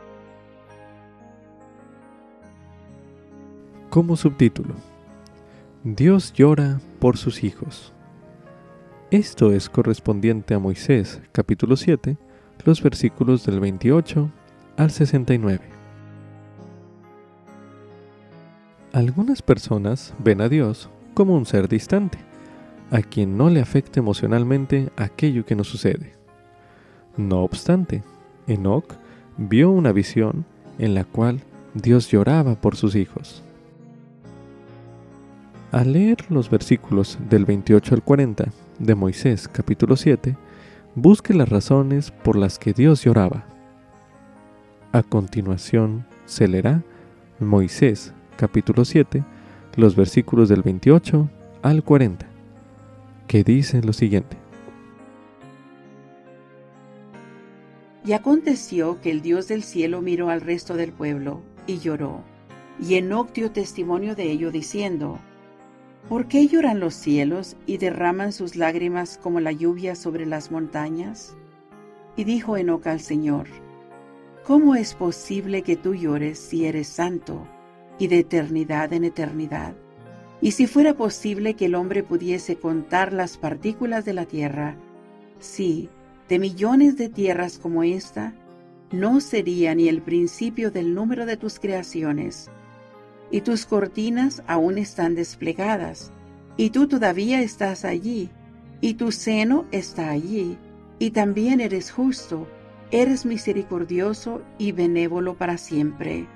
Como 3.89 4.17
subtítulo, 4.17 4.75
Dios 5.83 6.33
llora 6.33 6.81
por 7.01 7.17
sus 7.17 7.43
hijos. 7.43 7.93
Esto 9.11 9.53
es 9.53 9.69
correspondiente 9.69 10.55
a 10.55 10.61
Moisés, 10.61 11.21
capítulo 11.33 11.77
7, 11.77 12.17
los 12.65 12.81
versículos 12.81 13.45
del 13.45 13.59
28 13.59 14.31
al 14.77 14.93
69. 14.93 15.61
Algunas 18.93 19.43
personas 19.43 20.15
ven 20.23 20.41
a 20.41 20.49
Dios 20.49 20.91
como 21.15 21.35
un 21.35 21.45
ser 21.45 21.69
distante, 21.69 22.19
a 22.93 23.03
quien 23.03 23.37
no 23.37 23.51
le 23.51 23.61
afecta 23.61 23.99
emocionalmente 23.99 24.91
aquello 24.97 25.45
que 25.45 25.57
nos 25.57 25.67
sucede. 25.67 26.13
No 27.17 27.43
obstante, 27.43 28.05
Enoch 28.47 28.95
vio 29.37 29.73
una 29.73 29.91
visión 29.91 30.45
en 30.79 30.95
la 30.95 31.03
cual 31.03 31.41
Dios 31.75 32.09
lloraba 32.13 32.61
por 32.61 32.77
sus 32.77 32.95
hijos. 32.95 33.43
Al 35.73 35.93
leer 35.93 36.17
los 36.31 36.51
versículos 36.51 37.17
del 37.29 37.45
28 37.45 37.95
al 37.95 38.03
40 38.03 38.47
de 38.81 38.95
Moisés 38.97 39.47
capítulo 39.47 39.95
7, 39.95 40.37
busque 40.97 41.33
las 41.33 41.49
razones 41.49 42.11
por 42.11 42.35
las 42.35 42.59
que 42.59 42.73
Dios 42.73 43.05
lloraba. 43.05 43.45
A 44.91 45.05
continuación 45.05 46.07
se 46.25 46.49
leerá 46.49 46.83
Moisés 47.39 48.13
capítulo 48.37 48.85
7, 48.85 49.23
los 49.77 49.95
versículos 49.95 50.49
del 50.49 50.63
28 50.63 51.31
al 51.63 51.85
40, 51.85 52.27
que 53.29 53.45
dicen 53.45 53.87
lo 53.87 53.93
siguiente. 53.93 54.37
Y 58.05 58.11
aconteció 58.11 59.01
que 59.01 59.13
el 59.13 59.23
Dios 59.23 59.47
del 59.47 59.63
cielo 59.63 60.03
miró 60.03 60.31
al 60.31 60.41
resto 60.41 60.75
del 60.75 60.91
pueblo 60.91 61.43
y 61.69 61.79
lloró. 61.79 62.25
Y 62.81 62.97
Enoc 62.97 63.33
dio 63.33 63.53
testimonio 63.53 64.17
de 64.17 64.33
ello 64.33 64.51
diciendo, 64.51 65.21
¿Por 66.09 66.27
qué 66.27 66.49
lloran 66.49 66.81
los 66.81 66.95
cielos 66.95 67.57
y 67.67 67.79
derraman 67.79 68.33
sus 68.33 68.57
lágrimas 68.57 69.19
como 69.19 69.39
la 69.39 69.53
lluvia 69.53 69.95
sobre 69.95 70.27
las 70.27 70.51
montañas? 70.51 71.37
Y 72.17 72.25
dijo 72.25 72.57
Enoc 72.57 72.87
al 72.87 73.01
Señor, 73.01 73.47
¿Cómo 74.45 74.75
es 74.75 74.95
posible 74.95 75.63
que 75.63 75.77
tú 75.77 75.95
llores 75.95 76.39
si 76.39 76.65
eres 76.65 76.89
santo 76.89 77.47
y 77.99 78.09
de 78.09 78.21
eternidad 78.21 78.93
en 78.93 79.05
eternidad? 79.05 79.75
Y 80.41 80.53
si 80.53 80.67
fuera 80.67 80.95
posible 80.95 81.55
que 81.55 81.67
el 81.67 81.75
hombre 81.75 82.03
pudiese 82.03 82.57
contar 82.57 83.13
las 83.13 83.37
partículas 83.37 84.05
de 84.05 84.15
la 84.15 84.25
tierra, 84.25 84.77
sí, 85.39 85.89
de 86.29 86.39
millones 86.39 86.97
de 86.97 87.11
tierras 87.11 87.59
como 87.59 87.83
esta, 87.83 88.35
no 88.91 89.21
sería 89.21 89.75
ni 89.75 89.89
el 89.89 90.03
principio 90.03 90.71
del 90.71 90.95
número 90.95 91.27
de 91.27 91.37
tus 91.37 91.61
creaciones 91.61 92.51
y 93.31 93.43
tus 93.43 93.67
cortinas 93.67 94.43
aún 94.47 94.79
están 94.79 95.15
desplegadas, 95.15 96.13
y 96.57 96.71
tú 96.71 96.89
todavía 96.89 97.41
estás 97.41 97.85
allí, 97.85 98.31
y 98.81 98.95
tu 98.95 99.13
seno 99.13 99.67
está 99.71 100.11
allí, 100.11 100.59
y 100.99 101.11
también 101.11 101.61
eres 101.61 101.91
justo, 101.91 102.47
eres 102.91 103.25
misericordioso 103.25 104.43
y 104.59 104.73
benévolo 104.73 105.37
para 105.37 105.59
siempre. 105.59 106.27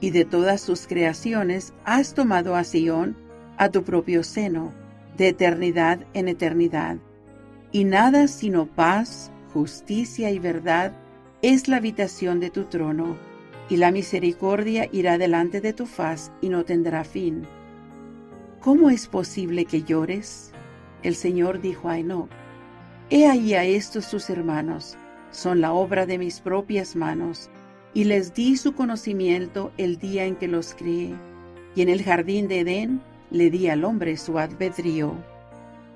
Y 0.00 0.10
de 0.10 0.24
todas 0.24 0.64
tus 0.64 0.86
creaciones 0.86 1.72
has 1.84 2.14
tomado 2.14 2.56
a 2.56 2.64
Sión, 2.64 3.16
a 3.56 3.68
tu 3.68 3.82
propio 3.82 4.22
seno, 4.22 4.72
de 5.16 5.28
eternidad 5.28 6.06
en 6.14 6.28
eternidad. 6.28 6.96
Y 7.72 7.84
nada 7.84 8.28
sino 8.28 8.66
paz, 8.66 9.30
justicia 9.52 10.30
y 10.30 10.38
verdad 10.38 10.92
es 11.42 11.68
la 11.68 11.76
habitación 11.76 12.40
de 12.40 12.50
tu 12.50 12.64
trono 12.64 13.27
y 13.68 13.76
la 13.76 13.90
misericordia 13.90 14.88
irá 14.92 15.18
delante 15.18 15.60
de 15.60 15.72
tu 15.72 15.86
faz 15.86 16.32
y 16.40 16.48
no 16.48 16.64
tendrá 16.64 17.04
fin. 17.04 17.46
¿Cómo 18.60 18.90
es 18.90 19.06
posible 19.06 19.64
que 19.64 19.82
llores? 19.82 20.52
El 21.02 21.14
Señor 21.14 21.60
dijo 21.60 21.88
a 21.88 21.98
Enoch, 21.98 22.28
He 23.10 23.26
ahí 23.26 23.54
a 23.54 23.64
estos 23.64 24.10
tus 24.10 24.28
hermanos, 24.30 24.96
son 25.30 25.60
la 25.60 25.72
obra 25.72 26.06
de 26.06 26.18
mis 26.18 26.40
propias 26.40 26.96
manos, 26.96 27.50
y 27.94 28.04
les 28.04 28.34
di 28.34 28.56
su 28.56 28.74
conocimiento 28.74 29.72
el 29.78 29.98
día 29.98 30.24
en 30.24 30.36
que 30.36 30.48
los 30.48 30.74
crié, 30.74 31.14
y 31.74 31.82
en 31.82 31.88
el 31.88 32.02
jardín 32.02 32.48
de 32.48 32.60
Edén 32.60 33.00
le 33.30 33.50
di 33.50 33.68
al 33.68 33.84
hombre 33.84 34.16
su 34.16 34.38
albedrío. 34.38 35.14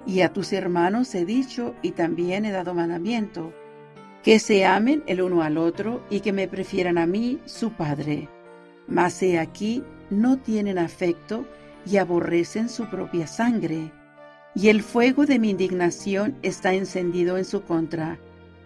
Y 0.06 0.20
a 0.20 0.32
tus 0.32 0.52
hermanos 0.52 1.14
he 1.14 1.24
dicho 1.24 1.74
y 1.82 1.92
también 1.92 2.44
he 2.44 2.50
dado 2.50 2.74
mandamiento, 2.74 3.52
que 4.22 4.38
se 4.38 4.64
amen 4.64 5.02
el 5.06 5.20
uno 5.20 5.42
al 5.42 5.58
otro 5.58 6.02
y 6.08 6.20
que 6.20 6.32
me 6.32 6.46
prefieran 6.46 6.96
a 6.96 7.06
mí, 7.06 7.40
su 7.44 7.72
Padre. 7.72 8.28
Mas 8.86 9.20
he 9.22 9.38
aquí, 9.38 9.82
no 10.10 10.38
tienen 10.38 10.78
afecto 10.78 11.44
y 11.84 11.96
aborrecen 11.96 12.68
su 12.68 12.88
propia 12.88 13.26
sangre. 13.26 13.90
Y 14.54 14.68
el 14.68 14.82
fuego 14.82 15.26
de 15.26 15.38
mi 15.38 15.50
indignación 15.50 16.36
está 16.42 16.74
encendido 16.74 17.36
en 17.36 17.44
su 17.44 17.62
contra, 17.62 18.18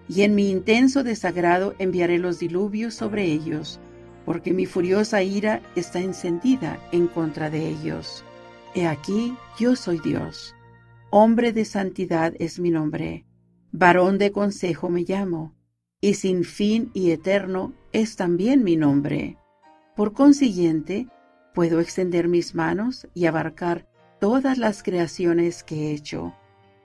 y 0.09 0.23
en 0.23 0.35
mi 0.35 0.51
intenso 0.51 1.03
desagrado 1.03 1.75
enviaré 1.79 2.19
los 2.19 2.39
diluvios 2.39 2.95
sobre 2.95 3.25
ellos, 3.25 3.81
porque 4.25 4.53
mi 4.53 4.67
furiosa 4.67 5.23
ira 5.23 5.63
está 5.75 6.01
encendida 6.01 6.79
en 6.93 7.07
contra 7.07 7.49
de 7.51 7.69
ellos. 7.69 8.25
He 8.75 8.87
aquí, 8.87 9.35
yo 9.59 9.75
soy 9.75 10.01
Dios. 10.01 10.55
Hombre 11.11 11.53
de 11.53 11.65
santidad 11.65 12.35
es 12.39 12.59
mi 12.59 12.71
nombre 12.71 13.26
varón 13.79 14.17
de 14.17 14.33
consejo 14.33 14.89
me 14.89 15.03
llamo, 15.03 15.55
y 16.01 16.15
sin 16.15 16.45
fin 16.45 16.91
y 16.95 17.11
eterno 17.11 17.75
es 17.93 18.17
también 18.17 18.65
mi 18.65 18.77
nombre. 18.77 19.37
Por 19.95 20.15
consiguiente, 20.15 21.09
puedo 21.53 21.81
extender 21.81 22.27
mis 22.27 22.55
manos 22.55 23.07
y 23.13 23.27
abarcar 23.27 23.87
todas 24.19 24.57
las 24.57 24.83
creaciones 24.83 25.63
que 25.63 25.89
he 25.89 25.93
hecho, 25.93 26.35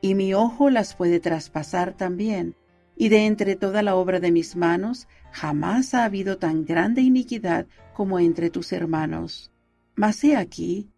y 0.02 0.16
mi 0.16 0.34
ojo 0.34 0.70
las 0.70 0.94
puede 0.96 1.22
traspasar 1.22 1.96
también, 1.96 2.58
y 2.98 3.08
de 3.08 3.26
entre 3.26 3.56
toda 3.56 3.84
la 3.84 3.96
obra 3.96 4.20
de 4.20 4.32
mis 4.32 4.58
manos 4.58 5.08
jamás 5.32 5.94
ha 5.94 6.04
habido 6.04 6.40
tan 6.40 6.66
grande 6.66 7.02
iniquidad 7.02 7.68
como 7.94 8.20
entre 8.20 8.50
tus 8.50 8.74
hermanos. 8.74 9.50
Mas 9.96 10.22
he 10.26 10.36
aquí, 10.36 10.90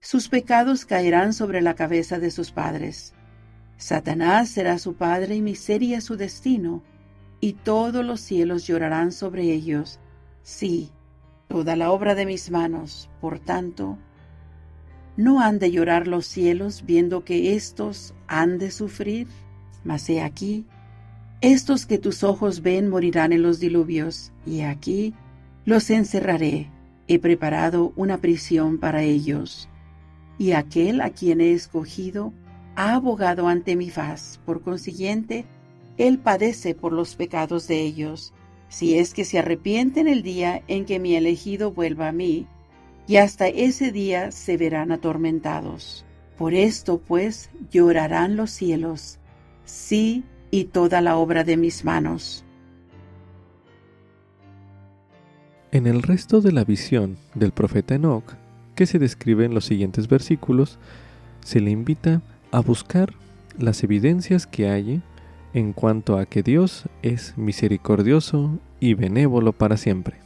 sus 0.00 0.28
pecados 0.28 0.84
caerán 0.84 1.32
sobre 1.32 1.62
la 1.62 1.74
cabeza 1.74 2.18
de 2.18 2.32
sus 2.32 2.50
padres 2.50 3.14
Satanás 3.78 4.48
será 4.48 4.76
su 4.78 4.94
padre 4.94 5.36
y 5.36 5.40
miseria 5.40 6.00
su 6.00 6.16
destino, 6.16 6.82
y 7.40 7.52
todos 7.52 8.04
los 8.04 8.20
cielos 8.20 8.66
llorarán 8.66 9.12
sobre 9.12 9.44
ellos. 9.44 10.00
Sí, 10.42 10.90
toda 11.46 11.76
la 11.76 11.92
obra 11.92 12.16
de 12.16 12.26
mis 12.26 12.50
manos, 12.50 13.08
por 13.20 13.38
tanto, 13.38 13.96
¿no 15.16 15.40
han 15.40 15.60
de 15.60 15.70
llorar 15.70 16.08
los 16.08 16.26
cielos 16.26 16.82
viendo 16.84 17.24
que 17.24 17.54
éstos 17.54 18.14
han 18.26 18.58
de 18.58 18.72
sufrir? 18.72 19.28
Mas 19.84 20.10
he 20.10 20.22
aquí, 20.22 20.66
estos 21.40 21.86
que 21.86 21.98
tus 21.98 22.24
ojos 22.24 22.62
ven 22.62 22.88
morirán 22.88 23.32
en 23.32 23.42
los 23.42 23.60
diluvios, 23.60 24.32
y 24.44 24.62
aquí 24.62 25.14
los 25.64 25.88
encerraré. 25.90 26.68
He 27.06 27.20
preparado 27.20 27.92
una 27.94 28.18
prisión 28.18 28.78
para 28.78 29.02
ellos. 29.02 29.68
Y 30.36 30.52
aquel 30.52 31.00
a 31.00 31.10
quien 31.10 31.40
he 31.40 31.52
escogido 31.52 32.32
ha 32.78 32.94
abogado 32.94 33.48
ante 33.48 33.74
mi 33.74 33.90
faz. 33.90 34.38
Por 34.46 34.62
consiguiente, 34.62 35.44
Él 35.96 36.20
padece 36.20 36.76
por 36.76 36.92
los 36.92 37.16
pecados 37.16 37.66
de 37.66 37.80
ellos, 37.80 38.32
si 38.68 38.96
es 38.96 39.14
que 39.14 39.24
se 39.24 39.40
arrepienten 39.40 40.06
el 40.06 40.22
día 40.22 40.62
en 40.68 40.84
que 40.84 41.00
mi 41.00 41.16
elegido 41.16 41.72
vuelva 41.72 42.06
a 42.06 42.12
mí, 42.12 42.46
y 43.08 43.16
hasta 43.16 43.48
ese 43.48 43.90
día 43.90 44.30
se 44.30 44.56
verán 44.56 44.92
atormentados. 44.92 46.04
Por 46.36 46.54
esto, 46.54 46.98
pues, 46.98 47.50
llorarán 47.72 48.36
los 48.36 48.52
cielos, 48.52 49.18
sí, 49.64 50.22
y 50.52 50.66
toda 50.66 51.00
la 51.00 51.16
obra 51.16 51.42
de 51.42 51.56
mis 51.56 51.84
manos. 51.84 52.44
En 55.72 55.88
el 55.88 56.00
resto 56.00 56.40
de 56.40 56.52
la 56.52 56.62
visión 56.62 57.16
del 57.34 57.50
profeta 57.50 57.96
Enoch, 57.96 58.34
que 58.76 58.86
se 58.86 59.00
describe 59.00 59.46
en 59.46 59.54
los 59.54 59.64
siguientes 59.64 60.06
versículos, 60.06 60.78
se 61.44 61.60
le 61.60 61.72
invita 61.72 62.14
a 62.14 62.37
buscar 62.64 63.14
las 63.58 63.82
evidencias 63.84 64.46
que 64.46 64.68
hay 64.68 65.02
en 65.54 65.72
cuanto 65.72 66.18
a 66.18 66.26
que 66.26 66.42
Dios 66.42 66.84
es 67.02 67.36
misericordioso 67.36 68.58
y 68.80 68.94
benévolo 68.94 69.52
para 69.52 69.76
siempre. 69.76 70.16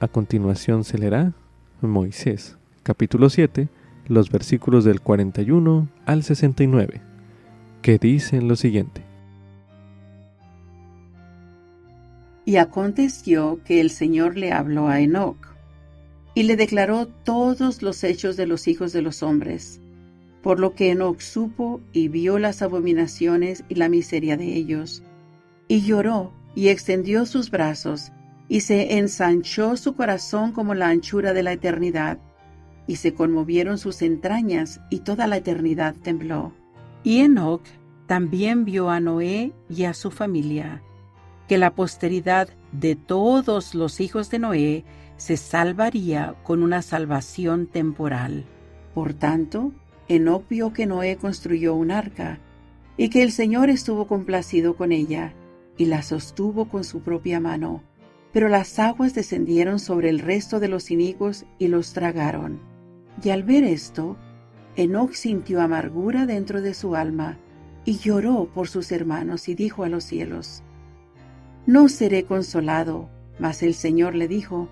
A 0.00 0.08
continuación 0.08 0.84
se 0.84 0.98
leerá 0.98 1.32
Moisés, 1.80 2.56
capítulo 2.82 3.30
7, 3.30 3.68
los 4.08 4.30
versículos 4.30 4.84
del 4.84 5.00
41 5.00 5.88
al 6.04 6.22
69, 6.22 7.00
que 7.82 7.98
dicen 7.98 8.48
lo 8.48 8.56
siguiente. 8.56 9.02
Y 12.44 12.56
aconteció 12.56 13.60
que 13.64 13.80
el 13.80 13.90
Señor 13.90 14.36
le 14.36 14.52
habló 14.52 14.88
a 14.88 15.00
Enoc, 15.00 15.54
y 16.34 16.44
le 16.44 16.56
declaró 16.56 17.06
todos 17.06 17.82
los 17.82 18.02
hechos 18.04 18.36
de 18.36 18.46
los 18.46 18.68
hijos 18.68 18.92
de 18.92 19.02
los 19.02 19.22
hombres, 19.22 19.80
por 20.42 20.58
lo 20.58 20.74
que 20.74 20.90
Enoch 20.90 21.20
supo 21.20 21.80
y 21.92 22.08
vio 22.08 22.38
las 22.38 22.62
abominaciones 22.62 23.64
y 23.68 23.74
la 23.74 23.88
miseria 23.88 24.36
de 24.36 24.54
ellos. 24.54 25.02
Y 25.68 25.82
lloró 25.82 26.32
y 26.54 26.68
extendió 26.68 27.26
sus 27.26 27.50
brazos, 27.50 28.12
y 28.48 28.60
se 28.60 28.98
ensanchó 28.98 29.76
su 29.76 29.94
corazón 29.94 30.52
como 30.52 30.74
la 30.74 30.88
anchura 30.88 31.32
de 31.32 31.42
la 31.42 31.52
eternidad, 31.52 32.18
y 32.86 32.96
se 32.96 33.14
conmovieron 33.14 33.78
sus 33.78 34.02
entrañas, 34.02 34.80
y 34.90 35.00
toda 35.00 35.26
la 35.26 35.36
eternidad 35.36 35.94
tembló. 36.02 36.52
Y 37.04 37.20
Enoch 37.20 37.62
también 38.06 38.64
vio 38.64 38.90
a 38.90 38.98
Noé 38.98 39.52
y 39.68 39.84
a 39.84 39.94
su 39.94 40.10
familia, 40.10 40.82
que 41.46 41.58
la 41.58 41.74
posteridad 41.74 42.48
de 42.72 42.96
todos 42.96 43.74
los 43.74 44.00
hijos 44.00 44.30
de 44.30 44.40
Noé 44.40 44.84
se 45.16 45.36
salvaría 45.36 46.34
con 46.42 46.62
una 46.62 46.82
salvación 46.82 47.66
temporal. 47.66 48.46
Por 48.94 49.14
tanto, 49.14 49.72
Enoc 50.10 50.48
vio 50.48 50.72
que 50.72 50.86
Noé 50.86 51.16
construyó 51.16 51.76
un 51.76 51.92
arca, 51.92 52.40
y 52.96 53.10
que 53.10 53.22
el 53.22 53.30
Señor 53.30 53.70
estuvo 53.70 54.08
complacido 54.08 54.74
con 54.74 54.90
ella, 54.90 55.34
y 55.76 55.84
la 55.84 56.02
sostuvo 56.02 56.64
con 56.64 56.82
su 56.82 57.00
propia 57.02 57.38
mano. 57.38 57.84
Pero 58.32 58.48
las 58.48 58.80
aguas 58.80 59.14
descendieron 59.14 59.78
sobre 59.78 60.08
el 60.08 60.18
resto 60.18 60.58
de 60.58 60.66
los 60.66 60.90
inicuos 60.90 61.46
y 61.60 61.68
los 61.68 61.92
tragaron. 61.92 62.58
Y 63.22 63.30
al 63.30 63.44
ver 63.44 63.62
esto, 63.62 64.16
Enoch 64.74 65.12
sintió 65.12 65.60
amargura 65.60 66.26
dentro 66.26 66.60
de 66.60 66.74
su 66.74 66.96
alma 66.96 67.38
y 67.84 67.98
lloró 67.98 68.50
por 68.52 68.66
sus 68.66 68.90
hermanos 68.90 69.48
y 69.48 69.54
dijo 69.54 69.84
a 69.84 69.88
los 69.88 70.02
cielos, 70.02 70.64
No 71.66 71.88
seré 71.88 72.24
consolado. 72.24 73.08
Mas 73.38 73.62
el 73.62 73.74
Señor 73.74 74.16
le 74.16 74.26
dijo, 74.26 74.68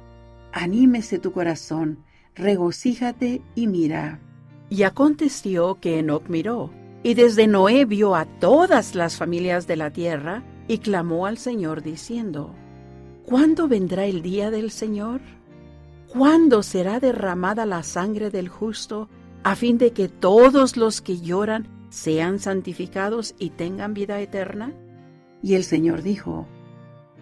Anímese 0.52 1.20
tu 1.20 1.30
corazón, 1.30 2.00
regocíjate 2.34 3.40
y 3.54 3.68
mira. 3.68 4.20
Y 4.70 4.82
aconteció 4.82 5.78
que 5.80 5.98
Enoch 5.98 6.28
miró, 6.28 6.70
y 7.02 7.14
desde 7.14 7.46
Noé 7.46 7.84
vio 7.84 8.14
a 8.14 8.26
todas 8.26 8.94
las 8.94 9.16
familias 9.16 9.66
de 9.66 9.76
la 9.76 9.90
tierra, 9.90 10.42
y 10.66 10.78
clamó 10.78 11.26
al 11.26 11.38
Señor 11.38 11.82
diciendo, 11.82 12.54
¿Cuándo 13.24 13.68
vendrá 13.68 14.06
el 14.06 14.22
día 14.22 14.50
del 14.50 14.70
Señor? 14.70 15.20
¿Cuándo 16.08 16.62
será 16.62 17.00
derramada 17.00 17.66
la 17.66 17.82
sangre 17.82 18.30
del 18.30 18.48
justo, 18.48 19.08
a 19.42 19.54
fin 19.54 19.78
de 19.78 19.92
que 19.92 20.08
todos 20.08 20.76
los 20.76 21.00
que 21.00 21.20
lloran 21.20 21.68
sean 21.90 22.38
santificados 22.38 23.34
y 23.38 23.50
tengan 23.50 23.94
vida 23.94 24.20
eterna? 24.20 24.72
Y 25.42 25.54
el 25.54 25.64
Señor 25.64 26.02
dijo, 26.02 26.46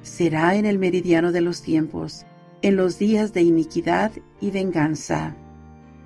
Será 0.03 0.55
en 0.55 0.67
el 0.67 0.79
meridiano 0.79 1.33
de 1.33 1.41
los 1.41 1.63
tiempos, 1.63 2.25
en 2.63 2.77
los 2.77 2.99
días 2.99 3.33
de 3.33 3.43
iniquidad 3.43 4.13
y 4.41 4.51
venganza. 4.53 5.35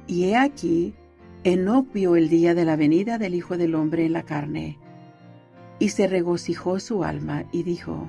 Y 0.06 0.24
he 0.24 0.36
aquí, 0.36 0.94
Enoc 1.44 1.92
vio 1.92 2.16
el 2.16 2.28
día 2.28 2.54
de 2.54 2.64
la 2.64 2.76
venida 2.76 3.18
del 3.18 3.34
Hijo 3.34 3.56
del 3.56 3.74
Hombre 3.74 4.04
en 4.04 4.12
la 4.12 4.24
carne, 4.24 4.78
y 5.78 5.88
se 5.90 6.06
regocijó 6.06 6.80
su 6.80 7.04
alma 7.04 7.44
y 7.52 7.62
dijo, 7.62 8.08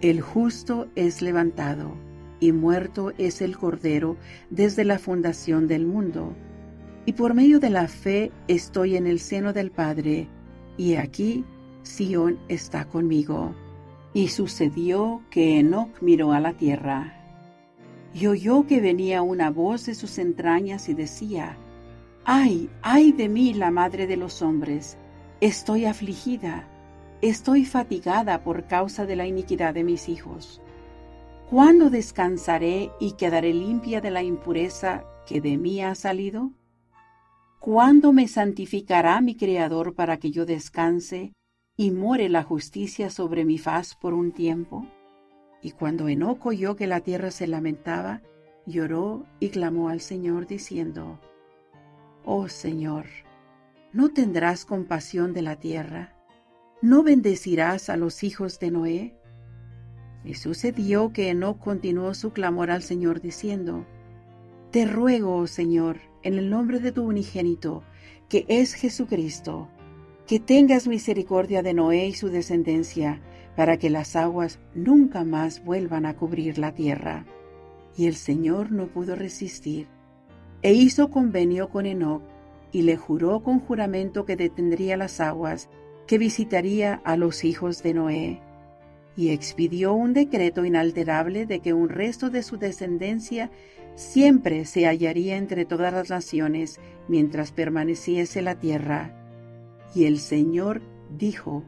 El 0.00 0.20
justo 0.20 0.88
es 0.94 1.22
levantado, 1.22 1.92
y 2.40 2.52
muerto 2.52 3.12
es 3.18 3.42
el 3.42 3.56
Cordero 3.56 4.16
desde 4.50 4.84
la 4.84 4.98
fundación 4.98 5.66
del 5.66 5.86
mundo 5.86 6.36
y 7.08 7.14
por 7.14 7.32
medio 7.32 7.58
de 7.58 7.70
la 7.70 7.88
fe 7.88 8.32
estoy 8.48 8.94
en 8.94 9.06
el 9.06 9.18
seno 9.18 9.54
del 9.54 9.70
Padre, 9.70 10.28
y 10.76 10.96
aquí 10.96 11.42
Sión 11.82 12.38
está 12.48 12.84
conmigo. 12.84 13.54
Y 14.12 14.28
sucedió 14.28 15.22
que 15.30 15.58
Enoc 15.58 16.02
miró 16.02 16.32
a 16.32 16.40
la 16.40 16.52
tierra, 16.52 17.14
y 18.12 18.26
oyó 18.26 18.66
que 18.66 18.82
venía 18.82 19.22
una 19.22 19.50
voz 19.50 19.86
de 19.86 19.94
sus 19.94 20.18
entrañas 20.18 20.90
y 20.90 20.92
decía, 20.92 21.56
Ay, 22.30 22.68
ay 22.82 23.12
de 23.12 23.26
mí 23.26 23.54
la 23.54 23.70
madre 23.70 24.06
de 24.06 24.18
los 24.18 24.42
hombres, 24.42 24.98
estoy 25.40 25.86
afligida, 25.86 26.68
estoy 27.22 27.64
fatigada 27.64 28.44
por 28.44 28.66
causa 28.66 29.06
de 29.06 29.16
la 29.16 29.26
iniquidad 29.26 29.72
de 29.72 29.82
mis 29.82 30.10
hijos. 30.10 30.60
¿Cuándo 31.48 31.88
descansaré 31.88 32.90
y 33.00 33.12
quedaré 33.12 33.54
limpia 33.54 34.02
de 34.02 34.10
la 34.10 34.22
impureza 34.22 35.04
que 35.26 35.40
de 35.40 35.56
mí 35.56 35.80
ha 35.80 35.94
salido? 35.94 36.50
¿Cuándo 37.60 38.12
me 38.12 38.28
santificará 38.28 39.22
mi 39.22 39.34
Creador 39.34 39.94
para 39.94 40.18
que 40.18 40.30
yo 40.30 40.44
descanse 40.44 41.32
y 41.78 41.92
more 41.92 42.28
la 42.28 42.42
justicia 42.42 43.08
sobre 43.08 43.46
mi 43.46 43.56
faz 43.56 43.94
por 43.94 44.12
un 44.12 44.32
tiempo? 44.32 44.86
Y 45.62 45.70
cuando 45.70 46.08
Enoc 46.08 46.44
oyó 46.44 46.76
que 46.76 46.88
la 46.88 47.00
tierra 47.00 47.30
se 47.30 47.46
lamentaba, 47.46 48.20
lloró 48.66 49.24
y 49.40 49.48
clamó 49.48 49.88
al 49.88 50.02
Señor 50.02 50.46
diciendo, 50.46 51.18
Oh 52.30 52.46
Señor, 52.46 53.06
¿no 53.94 54.10
tendrás 54.10 54.66
compasión 54.66 55.32
de 55.32 55.40
la 55.40 55.56
tierra? 55.56 56.12
¿No 56.82 57.02
bendecirás 57.02 57.88
a 57.88 57.96
los 57.96 58.22
hijos 58.22 58.60
de 58.60 58.70
Noé? 58.70 59.16
Y 60.26 60.34
sucedió 60.34 61.10
que 61.14 61.30
Enoc 61.30 61.58
continuó 61.58 62.12
su 62.12 62.34
clamor 62.34 62.70
al 62.70 62.82
Señor 62.82 63.22
diciendo, 63.22 63.86
Te 64.72 64.84
ruego, 64.84 65.36
oh 65.36 65.46
Señor, 65.46 66.00
en 66.22 66.34
el 66.34 66.50
nombre 66.50 66.80
de 66.80 66.92
tu 66.92 67.04
unigénito, 67.04 67.82
que 68.28 68.44
es 68.48 68.74
Jesucristo, 68.74 69.70
que 70.26 70.38
tengas 70.38 70.86
misericordia 70.86 71.62
de 71.62 71.72
Noé 71.72 72.08
y 72.08 72.12
su 72.12 72.28
descendencia, 72.28 73.22
para 73.56 73.78
que 73.78 73.88
las 73.88 74.16
aguas 74.16 74.58
nunca 74.74 75.24
más 75.24 75.64
vuelvan 75.64 76.04
a 76.04 76.14
cubrir 76.14 76.58
la 76.58 76.74
tierra. 76.74 77.24
Y 77.96 78.06
el 78.06 78.16
Señor 78.16 78.70
no 78.70 78.88
pudo 78.88 79.16
resistir, 79.16 79.88
e 80.62 80.72
hizo 80.72 81.10
convenio 81.10 81.68
con 81.68 81.86
Enoc, 81.86 82.22
y 82.72 82.82
le 82.82 82.96
juró 82.96 83.42
con 83.42 83.60
juramento 83.60 84.24
que 84.24 84.36
detendría 84.36 84.96
las 84.96 85.20
aguas, 85.20 85.68
que 86.06 86.18
visitaría 86.18 87.00
a 87.04 87.16
los 87.16 87.44
hijos 87.44 87.82
de 87.82 87.94
Noé, 87.94 88.40
y 89.16 89.30
expidió 89.30 89.94
un 89.94 90.12
decreto 90.12 90.64
inalterable 90.64 91.46
de 91.46 91.60
que 91.60 91.72
un 91.72 91.88
resto 91.88 92.30
de 92.30 92.42
su 92.42 92.56
descendencia 92.56 93.50
siempre 93.94 94.64
se 94.64 94.86
hallaría 94.86 95.36
entre 95.36 95.64
todas 95.64 95.92
las 95.92 96.08
naciones 96.08 96.78
mientras 97.08 97.50
permaneciese 97.50 98.42
la 98.42 98.54
tierra. 98.54 99.12
Y 99.94 100.04
el 100.04 100.18
Señor 100.18 100.82
dijo, 101.18 101.64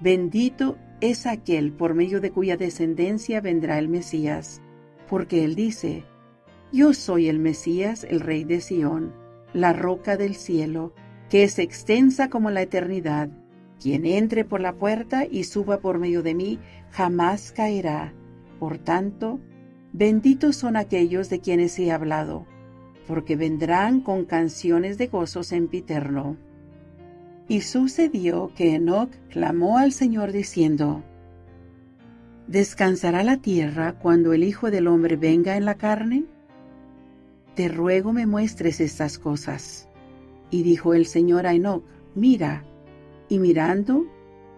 Bendito 0.00 0.76
es 1.00 1.26
aquel 1.26 1.72
por 1.72 1.94
medio 1.94 2.20
de 2.20 2.30
cuya 2.30 2.56
descendencia 2.56 3.40
vendrá 3.40 3.78
el 3.78 3.88
Mesías, 3.88 4.60
porque 5.08 5.44
él 5.44 5.54
dice, 5.54 6.04
Yo 6.72 6.94
soy 6.94 7.28
el 7.28 7.38
Mesías, 7.38 8.04
el 8.04 8.20
Rey 8.20 8.44
de 8.44 8.60
Sión, 8.60 9.12
la 9.52 9.72
roca 9.72 10.16
del 10.16 10.34
cielo, 10.34 10.92
que 11.30 11.44
es 11.44 11.58
extensa 11.58 12.28
como 12.28 12.50
la 12.50 12.62
eternidad. 12.62 13.28
Quien 13.80 14.04
entre 14.06 14.44
por 14.44 14.60
la 14.60 14.74
puerta 14.74 15.26
y 15.30 15.44
suba 15.44 15.78
por 15.78 15.98
medio 15.98 16.22
de 16.22 16.34
mí, 16.34 16.58
jamás 16.90 17.52
caerá. 17.52 18.12
Por 18.58 18.78
tanto, 18.78 19.38
Benditos 19.92 20.56
son 20.56 20.76
aquellos 20.76 21.30
de 21.30 21.40
quienes 21.40 21.78
he 21.78 21.90
hablado, 21.90 22.46
porque 23.06 23.36
vendrán 23.36 24.00
con 24.00 24.24
canciones 24.24 24.98
de 24.98 25.06
gozo 25.06 25.42
sempiterno. 25.42 26.36
Y 27.48 27.62
sucedió 27.62 28.50
que 28.54 28.74
Enoc 28.74 29.10
clamó 29.30 29.78
al 29.78 29.92
Señor 29.92 30.32
diciendo, 30.32 31.02
¿Descansará 32.46 33.24
la 33.24 33.38
tierra 33.38 33.94
cuando 33.94 34.32
el 34.32 34.44
Hijo 34.44 34.70
del 34.70 34.86
Hombre 34.86 35.16
venga 35.16 35.56
en 35.56 35.64
la 35.64 35.76
carne? 35.76 36.26
Te 37.56 37.68
ruego 37.68 38.12
me 38.12 38.26
muestres 38.26 38.80
estas 38.80 39.18
cosas. 39.18 39.88
Y 40.50 40.62
dijo 40.62 40.94
el 40.94 41.06
Señor 41.06 41.48
a 41.48 41.54
Enoc, 41.54 41.84
mira. 42.14 42.64
Y 43.28 43.40
mirando, 43.40 44.06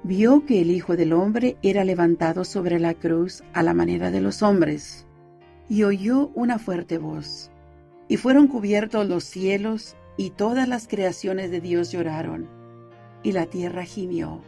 vio 0.02 0.44
que 0.44 0.60
el 0.60 0.70
Hijo 0.70 0.94
del 0.94 1.14
Hombre 1.14 1.56
era 1.62 1.84
levantado 1.84 2.44
sobre 2.44 2.78
la 2.78 2.92
cruz 2.92 3.42
a 3.54 3.62
la 3.62 3.72
manera 3.72 4.10
de 4.10 4.20
los 4.20 4.42
hombres 4.42 5.06
y 5.68 5.82
oyó 5.82 6.30
una 6.34 6.58
fuerte 6.58 6.98
voz. 6.98 7.50
Y 8.08 8.16
fueron 8.16 8.48
cubiertos 8.48 9.06
los 9.06 9.24
cielos, 9.24 9.96
y 10.16 10.30
todas 10.30 10.66
las 10.66 10.88
creaciones 10.88 11.50
de 11.50 11.60
Dios 11.60 11.92
lloraron, 11.92 12.48
y 13.22 13.32
la 13.32 13.46
tierra 13.46 13.84
gimió. 13.84 14.42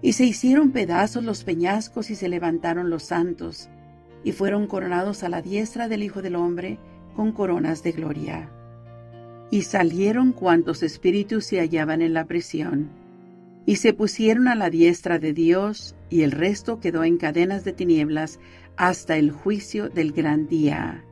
Y 0.00 0.12
se 0.12 0.24
hicieron 0.24 0.70
pedazos 0.70 1.24
los 1.24 1.42
peñascos 1.42 2.10
y 2.10 2.14
se 2.14 2.28
levantaron 2.28 2.88
los 2.88 3.02
santos, 3.02 3.68
y 4.22 4.32
fueron 4.32 4.66
coronados 4.68 5.24
a 5.24 5.28
la 5.28 5.42
diestra 5.42 5.88
del 5.88 6.04
Hijo 6.04 6.22
del 6.22 6.36
Hombre 6.36 6.78
con 7.18 7.32
coronas 7.32 7.82
de 7.82 7.90
gloria. 7.90 8.48
Y 9.50 9.62
salieron 9.62 10.30
cuantos 10.30 10.84
espíritus 10.84 11.46
se 11.46 11.58
hallaban 11.58 12.00
en 12.00 12.14
la 12.14 12.26
prisión, 12.26 12.90
y 13.66 13.74
se 13.74 13.92
pusieron 13.92 14.46
a 14.46 14.54
la 14.54 14.70
diestra 14.70 15.18
de 15.18 15.32
Dios, 15.32 15.96
y 16.10 16.22
el 16.22 16.30
resto 16.30 16.78
quedó 16.78 17.02
en 17.02 17.16
cadenas 17.16 17.64
de 17.64 17.72
tinieblas 17.72 18.38
hasta 18.76 19.16
el 19.16 19.32
juicio 19.32 19.88
del 19.88 20.12
gran 20.12 20.46
día. 20.46 21.04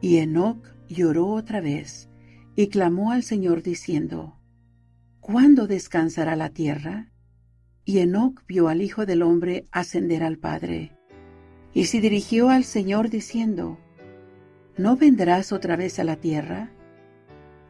Y 0.00 0.16
Enoc 0.16 0.58
lloró 0.88 1.28
otra 1.28 1.60
vez 1.60 2.08
y 2.56 2.66
clamó 2.66 3.12
al 3.12 3.22
Señor 3.22 3.62
diciendo, 3.62 4.40
¿Cuándo 5.20 5.68
descansará 5.68 6.34
la 6.34 6.50
tierra? 6.50 7.12
Y 7.84 7.98
Enoc 7.98 8.44
vio 8.48 8.66
al 8.66 8.82
Hijo 8.82 9.06
del 9.06 9.22
Hombre 9.22 9.66
ascender 9.70 10.24
al 10.24 10.38
Padre. 10.38 10.96
Y 11.72 11.84
se 11.84 12.00
dirigió 12.00 12.50
al 12.50 12.64
Señor 12.64 13.08
diciendo, 13.08 13.78
¿No 14.78 14.96
vendrás 14.96 15.50
otra 15.52 15.74
vez 15.74 15.98
a 15.98 16.04
la 16.04 16.14
tierra? 16.14 16.70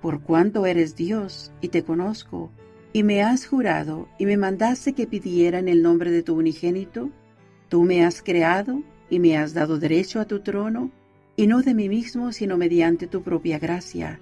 Por 0.02 0.20
cuanto 0.20 0.66
eres 0.66 0.94
Dios 0.94 1.52
y 1.62 1.68
te 1.68 1.82
conozco, 1.82 2.50
y 2.92 3.02
me 3.02 3.22
has 3.22 3.46
jurado 3.46 4.08
y 4.18 4.26
me 4.26 4.36
mandaste 4.36 4.92
que 4.92 5.06
pidiera 5.06 5.58
en 5.58 5.68
el 5.68 5.82
nombre 5.82 6.10
de 6.10 6.22
tu 6.22 6.34
unigénito, 6.34 7.10
tú 7.70 7.84
me 7.84 8.04
has 8.04 8.22
creado 8.22 8.82
y 9.08 9.20
me 9.20 9.38
has 9.38 9.54
dado 9.54 9.78
derecho 9.78 10.20
a 10.20 10.26
tu 10.26 10.40
trono, 10.40 10.90
y 11.34 11.46
no 11.46 11.62
de 11.62 11.72
mí 11.72 11.88
mismo, 11.88 12.30
sino 12.30 12.58
mediante 12.58 13.06
tu 13.06 13.22
propia 13.22 13.58
gracia. 13.58 14.20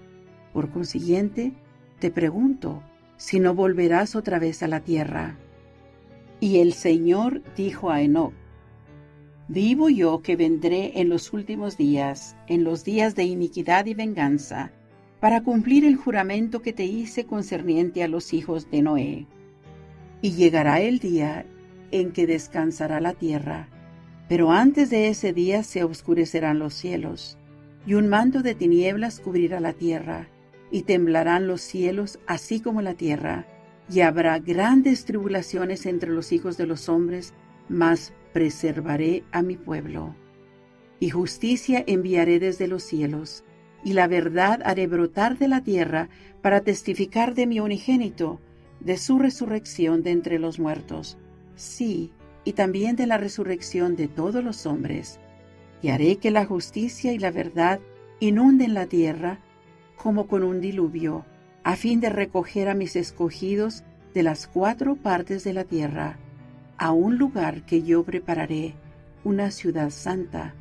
Por 0.53 0.71
consiguiente, 0.71 1.55
te 1.99 2.13
pregunto, 2.13 2.85
si 3.17 3.41
no 3.41 3.53
volverás 3.53 4.15
otra 4.15 4.39
vez 4.39 4.63
a 4.63 4.69
la 4.69 4.79
tierra. 4.79 5.37
Y 6.39 6.59
el 6.59 6.73
Señor 6.73 7.43
dijo 7.57 7.91
a 7.91 8.03
Enoch, 8.03 8.33
Vivo 9.49 9.89
yo 9.89 10.23
que 10.23 10.35
vendré 10.35 11.01
en 11.01 11.09
los 11.09 11.33
últimos 11.33 11.77
días, 11.77 12.37
en 12.49 12.65
los 12.65 12.83
días 12.83 13.15
de 13.15 13.25
iniquidad 13.25 13.87
y 13.87 13.95
venganza, 13.95 14.73
para 15.21 15.43
cumplir 15.45 15.85
el 15.85 15.95
juramento 15.95 16.63
que 16.63 16.73
te 16.73 16.85
hice 16.85 17.27
concerniente 17.27 18.03
a 18.03 18.09
los 18.09 18.33
hijos 18.33 18.69
de 18.71 18.83
Noé. 18.83 19.27
Y 20.21 20.33
llegará 20.33 20.81
el 20.81 20.99
día 20.99 21.47
en 21.93 22.11
que 22.11 22.27
descansará 22.27 23.01
la 23.01 23.13
tierra, 23.13 23.69
pero 24.29 24.51
antes 24.51 24.91
de 24.91 25.09
ese 25.09 25.33
día 25.33 25.63
se 25.63 25.85
oscurecerán 25.85 26.59
los 26.59 26.75
cielos, 26.75 27.39
y 27.87 27.95
un 27.95 28.09
manto 28.09 28.43
de 28.43 28.57
tinieblas 28.57 29.21
cubrirá 29.21 29.61
la 29.61 29.75
tierra, 29.75 30.29
y 30.73 30.83
temblarán 30.83 31.47
los 31.47 31.61
cielos 31.61 32.19
así 32.27 32.59
como 32.59 32.83
la 32.83 32.95
tierra, 32.95 33.47
y 33.89 34.01
habrá 34.01 34.41
grandes 34.41 35.05
tribulaciones 35.05 35.87
entre 35.87 36.11
los 36.11 36.33
hijos 36.33 36.57
de 36.57 36.67
los 36.67 36.89
hombres, 36.89 37.33
mas 37.69 38.13
preservaré 38.33 39.25
a 39.33 39.43
mi 39.43 39.57
pueblo. 39.57 40.15
Y 41.01 41.11
justicia 41.11 41.85
enviaré 41.87 42.39
desde 42.39 42.69
los 42.69 42.83
cielos, 42.83 43.45
y 43.85 43.93
la 43.93 44.09
verdad 44.09 44.61
haré 44.65 44.87
brotar 44.87 45.39
de 45.39 45.49
la 45.49 45.63
tierra 45.63 46.09
para 46.43 46.61
testificar 46.61 47.35
de 47.35 47.47
mi 47.47 47.61
unigénito, 47.61 48.41
de 48.81 48.97
su 48.97 49.19
resurrección 49.19 50.03
de 50.03 50.11
entre 50.11 50.39
los 50.39 50.59
muertos, 50.59 51.19
sí, 51.55 52.13
y 52.45 52.53
también 52.53 52.97
de 52.97 53.07
la 53.07 53.19
resurrección 53.19 53.97
de 53.97 54.09
todos 54.09 54.43
los 54.43 54.67
hombres. 54.67 55.19
Y 55.83 55.89
haré 55.89 56.17
que 56.17 56.31
la 56.31 56.45
justicia 56.45 57.13
y 57.13 57.19
la 57.19 57.31
verdad 57.31 57.81
inunden 58.21 58.75
la 58.75 58.87
tierra 58.87 59.41
como 59.97 60.27
con 60.27 60.43
un 60.43 60.61
diluvio, 60.61 61.25
a 61.65 61.75
fin 61.75 62.01
de 62.01 62.11
recoger 62.11 62.69
a 62.69 62.75
mis 62.75 62.97
escogidos 62.97 63.83
de 64.15 64.23
las 64.23 64.47
cuatro 64.47 64.97
partes 64.97 65.43
de 65.43 65.53
la 65.53 65.65
tierra, 65.65 66.19
a 66.79 66.93
un 66.93 67.19
lugar 67.19 67.65
que 67.65 67.83
yo 67.83 68.05
prepararé, 68.05 68.75
una 69.25 69.51
ciudad 69.51 69.91
santa, 69.91 70.55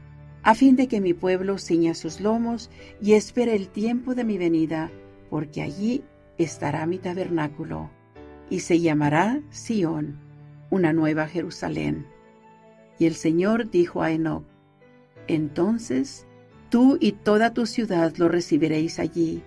a 0.43 0.55
fin 0.55 0.75
de 0.75 0.87
que 0.87 1.01
mi 1.01 1.13
pueblo 1.13 1.57
ciña 1.57 1.93
sus 1.93 2.19
lomos 2.21 2.69
y 3.01 3.13
espere 3.13 3.55
el 3.55 3.67
tiempo 3.67 4.15
de 4.15 4.23
mi 4.23 4.37
venida, 4.37 4.91
porque 5.29 5.61
allí 5.61 6.03
estará 6.37 6.85
mi 6.85 6.97
tabernáculo, 6.97 7.89
y 8.49 8.59
se 8.59 8.79
llamará 8.79 9.41
Sión, 9.49 10.19
una 10.69 10.93
nueva 10.93 11.27
Jerusalén. 11.27 12.05
Y 12.99 13.07
el 13.07 13.15
Señor 13.15 13.69
dijo 13.69 14.01
a 14.01 14.11
Enoch, 14.11 14.45
Entonces 15.27 16.27
tú 16.69 16.97
y 16.99 17.13
toda 17.13 17.53
tu 17.53 17.65
ciudad 17.65 18.15
lo 18.17 18.29
recibiréis 18.29 18.99
allí, 18.99 19.43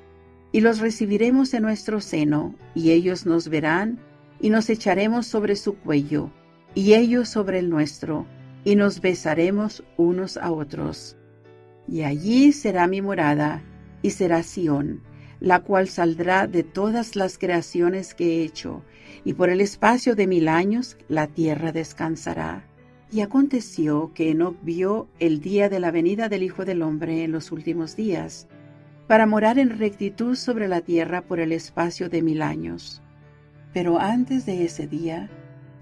y 0.50 0.60
los 0.60 0.80
recibiremos 0.80 1.54
en 1.54 1.62
nuestro 1.62 2.00
seno, 2.00 2.54
y 2.74 2.90
ellos 2.90 3.26
nos 3.26 3.48
verán, 3.48 3.98
y 4.40 4.50
nos 4.50 4.70
echaremos 4.70 5.26
sobre 5.26 5.56
su 5.56 5.76
cuello, 5.76 6.30
y 6.74 6.94
ellos 6.94 7.28
sobre 7.28 7.58
el 7.58 7.70
nuestro, 7.70 8.26
y 8.64 8.76
nos 8.76 9.00
besaremos 9.00 9.84
unos 9.96 10.36
a 10.36 10.52
otros. 10.52 11.16
Y 11.86 12.02
allí 12.02 12.52
será 12.52 12.86
mi 12.86 13.00
morada, 13.00 13.62
y 14.02 14.10
será 14.10 14.42
Sión, 14.42 15.02
la 15.40 15.60
cual 15.60 15.88
saldrá 15.88 16.46
de 16.46 16.62
todas 16.62 17.16
las 17.16 17.38
creaciones 17.38 18.14
que 18.14 18.38
he 18.38 18.42
hecho, 18.44 18.82
y 19.24 19.34
por 19.34 19.50
el 19.50 19.60
espacio 19.60 20.14
de 20.14 20.26
mil 20.26 20.48
años 20.48 20.96
la 21.08 21.26
tierra 21.26 21.72
descansará. 21.72 22.64
Y 23.10 23.22
aconteció 23.22 24.12
que 24.12 24.30
Enoch 24.30 24.56
vio 24.62 25.08
el 25.18 25.40
día 25.40 25.70
de 25.70 25.80
la 25.80 25.90
venida 25.90 26.28
del 26.28 26.42
Hijo 26.42 26.66
del 26.66 26.82
Hombre 26.82 27.24
en 27.24 27.32
los 27.32 27.52
últimos 27.52 27.96
días, 27.96 28.48
para 29.06 29.24
morar 29.24 29.58
en 29.58 29.78
rectitud 29.78 30.36
sobre 30.36 30.68
la 30.68 30.82
tierra 30.82 31.22
por 31.22 31.40
el 31.40 31.52
espacio 31.52 32.10
de 32.10 32.20
mil 32.20 32.42
años. 32.42 33.00
Pero 33.72 33.98
antes 33.98 34.44
de 34.44 34.64
ese 34.64 34.86
día, 34.86 35.30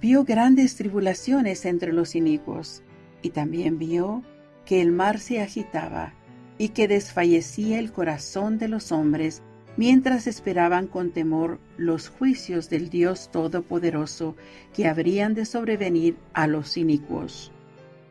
vio 0.00 0.24
grandes 0.24 0.76
tribulaciones 0.76 1.64
entre 1.64 1.92
los 1.92 2.14
inicuos, 2.14 2.82
y 3.22 3.30
también 3.30 3.78
vio 3.78 4.22
que 4.64 4.82
el 4.82 4.92
mar 4.92 5.18
se 5.18 5.40
agitaba, 5.40 6.14
y 6.58 6.70
que 6.70 6.88
desfallecía 6.88 7.78
el 7.78 7.92
corazón 7.92 8.58
de 8.58 8.68
los 8.68 8.92
hombres 8.92 9.42
mientras 9.76 10.26
esperaban 10.26 10.86
con 10.86 11.10
temor 11.10 11.58
los 11.76 12.08
juicios 12.08 12.70
del 12.70 12.88
Dios 12.88 13.30
Todopoderoso 13.30 14.36
que 14.74 14.88
habrían 14.88 15.34
de 15.34 15.44
sobrevenir 15.44 16.16
a 16.32 16.46
los 16.46 16.76
inicuos. 16.76 17.52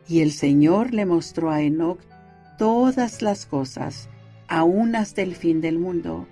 Y 0.08 0.20
el 0.20 0.30
Señor 0.30 0.94
le 0.94 1.06
mostró 1.06 1.50
a 1.50 1.62
Enoch 1.62 1.98
todas 2.58 3.20
las 3.22 3.46
cosas, 3.46 4.08
aún 4.46 4.94
hasta 4.94 5.22
el 5.22 5.34
fin 5.34 5.60
del 5.60 5.78
mundo, 5.78 6.26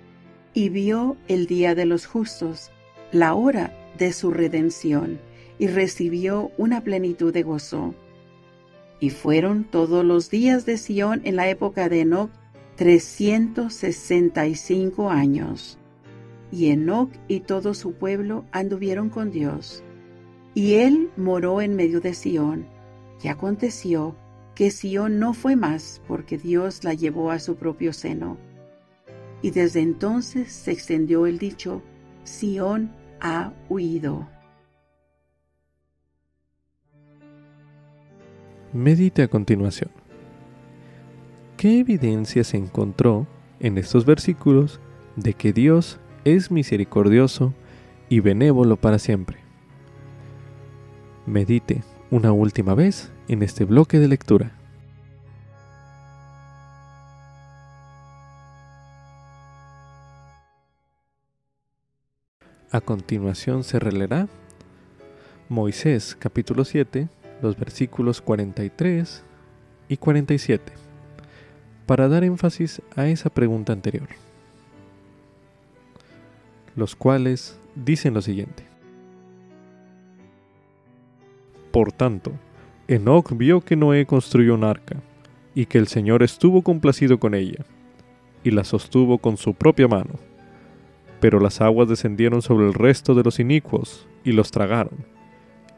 y 0.53 0.69
vio 0.69 1.17
el 1.27 1.47
día 1.47 1.75
de 1.75 1.85
los 1.85 2.05
justos, 2.05 2.71
la 3.11 3.33
hora 3.33 3.73
de 3.97 4.13
su 4.13 4.31
redención, 4.31 5.19
y 5.57 5.67
recibió 5.67 6.51
una 6.57 6.81
plenitud 6.81 7.33
de 7.33 7.43
gozo. 7.43 7.95
Y 8.99 9.09
fueron 9.09 9.63
todos 9.65 10.05
los 10.05 10.29
días 10.29 10.65
de 10.65 10.77
Sión 10.77 11.21
en 11.25 11.35
la 11.35 11.49
época 11.49 11.89
de 11.89 12.01
Enoch 12.01 12.29
365 12.75 15.09
años. 15.09 15.79
Y 16.51 16.69
Enoch 16.71 17.09
y 17.27 17.39
todo 17.41 17.73
su 17.73 17.93
pueblo 17.93 18.45
anduvieron 18.51 19.09
con 19.09 19.31
Dios. 19.31 19.83
Y 20.53 20.75
él 20.75 21.09
moró 21.17 21.59
en 21.61 21.75
medio 21.75 21.99
de 22.01 22.13
Sión. 22.13 22.67
Y 23.23 23.29
aconteció 23.29 24.15
que 24.55 24.71
Sión 24.71 25.19
no 25.19 25.33
fue 25.33 25.55
más 25.55 26.01
porque 26.07 26.37
Dios 26.37 26.83
la 26.83 26.93
llevó 26.93 27.31
a 27.31 27.39
su 27.39 27.55
propio 27.55 27.93
seno. 27.93 28.37
Y 29.41 29.51
desde 29.51 29.79
entonces 29.81 30.51
se 30.51 30.71
extendió 30.71 31.27
el 31.27 31.39
dicho, 31.39 31.81
Sión 32.23 32.91
ha 33.19 33.53
huido. 33.69 34.27
Medite 38.75 39.23
a 39.23 39.29
continuación. 39.29 39.89
¿Qué 41.55 41.79
evidencia 41.79 42.43
se 42.43 42.57
encontró 42.57 43.25
en 43.61 43.77
estos 43.77 44.05
versículos 44.05 44.81
de 45.15 45.33
que 45.33 45.53
Dios 45.53 45.97
es 46.25 46.51
misericordioso 46.51 47.53
y 48.09 48.19
benévolo 48.19 48.75
para 48.75 48.99
siempre? 48.99 49.37
Medite 51.25 51.85
una 52.11 52.33
última 52.33 52.75
vez 52.75 53.13
en 53.29 53.43
este 53.43 53.63
bloque 53.63 53.97
de 53.97 54.09
lectura. 54.09 54.51
A 62.71 62.81
continuación 62.81 63.63
se 63.63 63.79
releerá 63.79 64.27
Moisés 65.47 66.17
capítulo 66.19 66.65
7, 66.65 67.07
los 67.41 67.57
versículos 67.57 68.21
43 68.21 69.23
y 69.89 69.97
47, 69.97 70.73
para 71.85 72.07
dar 72.07 72.23
énfasis 72.23 72.81
a 72.95 73.07
esa 73.07 73.29
pregunta 73.29 73.73
anterior, 73.73 74.07
los 76.75 76.95
cuales 76.95 77.59
dicen 77.75 78.13
lo 78.13 78.21
siguiente. 78.21 78.63
Por 81.71 81.91
tanto, 81.91 82.31
Enoch 82.87 83.35
vio 83.35 83.61
que 83.61 83.75
Noé 83.75 84.05
construyó 84.05 84.53
un 84.53 84.63
arca, 84.63 85.01
y 85.53 85.65
que 85.65 85.77
el 85.77 85.87
Señor 85.87 86.21
estuvo 86.21 86.61
complacido 86.61 87.19
con 87.19 87.33
ella, 87.33 87.65
y 88.43 88.51
la 88.51 88.63
sostuvo 88.63 89.17
con 89.17 89.37
su 89.37 89.53
propia 89.53 89.87
mano. 89.87 90.19
Pero 91.19 91.39
las 91.39 91.61
aguas 91.61 91.89
descendieron 91.89 92.41
sobre 92.41 92.67
el 92.67 92.73
resto 92.73 93.15
de 93.15 93.23
los 93.23 93.39
inicuos, 93.39 94.07
y 94.23 94.33
los 94.33 94.51
tragaron. 94.51 95.05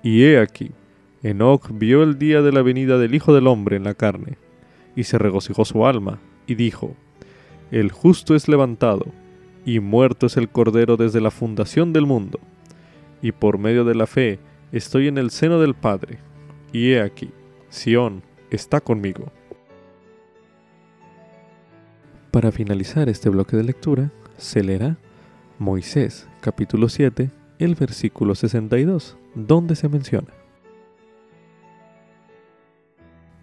Y 0.04 0.24
he 0.24 0.40
aquí, 0.40 0.72
Enoch 1.24 1.70
vio 1.72 2.04
el 2.04 2.20
día 2.20 2.42
de 2.42 2.52
la 2.52 2.62
venida 2.62 2.98
del 2.98 3.16
Hijo 3.16 3.34
del 3.34 3.48
Hombre 3.48 3.76
en 3.76 3.84
la 3.84 3.94
carne, 3.94 4.38
y 4.96 5.04
se 5.04 5.18
regocijó 5.18 5.66
su 5.66 5.86
alma, 5.86 6.20
y 6.46 6.56
dijo, 6.56 6.96
El 7.72 7.92
justo 7.92 8.36
es 8.36 8.48
levantado, 8.48 9.06
y 9.66 9.80
muerto 9.80 10.28
es 10.28 10.38
el 10.38 10.50
Cordero 10.50 10.98
desde 10.98 11.22
la 11.22 11.32
fundación 11.32 11.94
del 11.94 12.06
mundo, 12.06 12.40
y 13.22 13.32
por 13.32 13.58
medio 13.58 13.84
de 13.84 13.96
la 13.96 14.08
fe 14.08 14.40
estoy 14.72 15.08
en 15.08 15.18
el 15.18 15.32
seno 15.32 15.60
del 15.60 15.74
Padre 15.74 16.20
y 16.72 16.92
he 16.92 17.02
aquí, 17.02 17.32
Sión 17.70 18.24
está 18.50 18.82
conmigo. 18.82 19.32
Para 22.32 22.52
finalizar 22.52 23.10
este 23.10 23.30
bloque 23.30 23.58
de 23.58 23.64
lectura, 23.64 24.12
se 24.38 24.64
leerá 24.64 24.98
Moisés 25.60 26.28
capítulo 26.42 26.88
7, 26.88 27.32
el 27.60 27.76
versículo 27.76 28.36
62, 28.36 29.18
donde 29.34 29.76
se 29.76 29.90
menciona. 29.90 30.37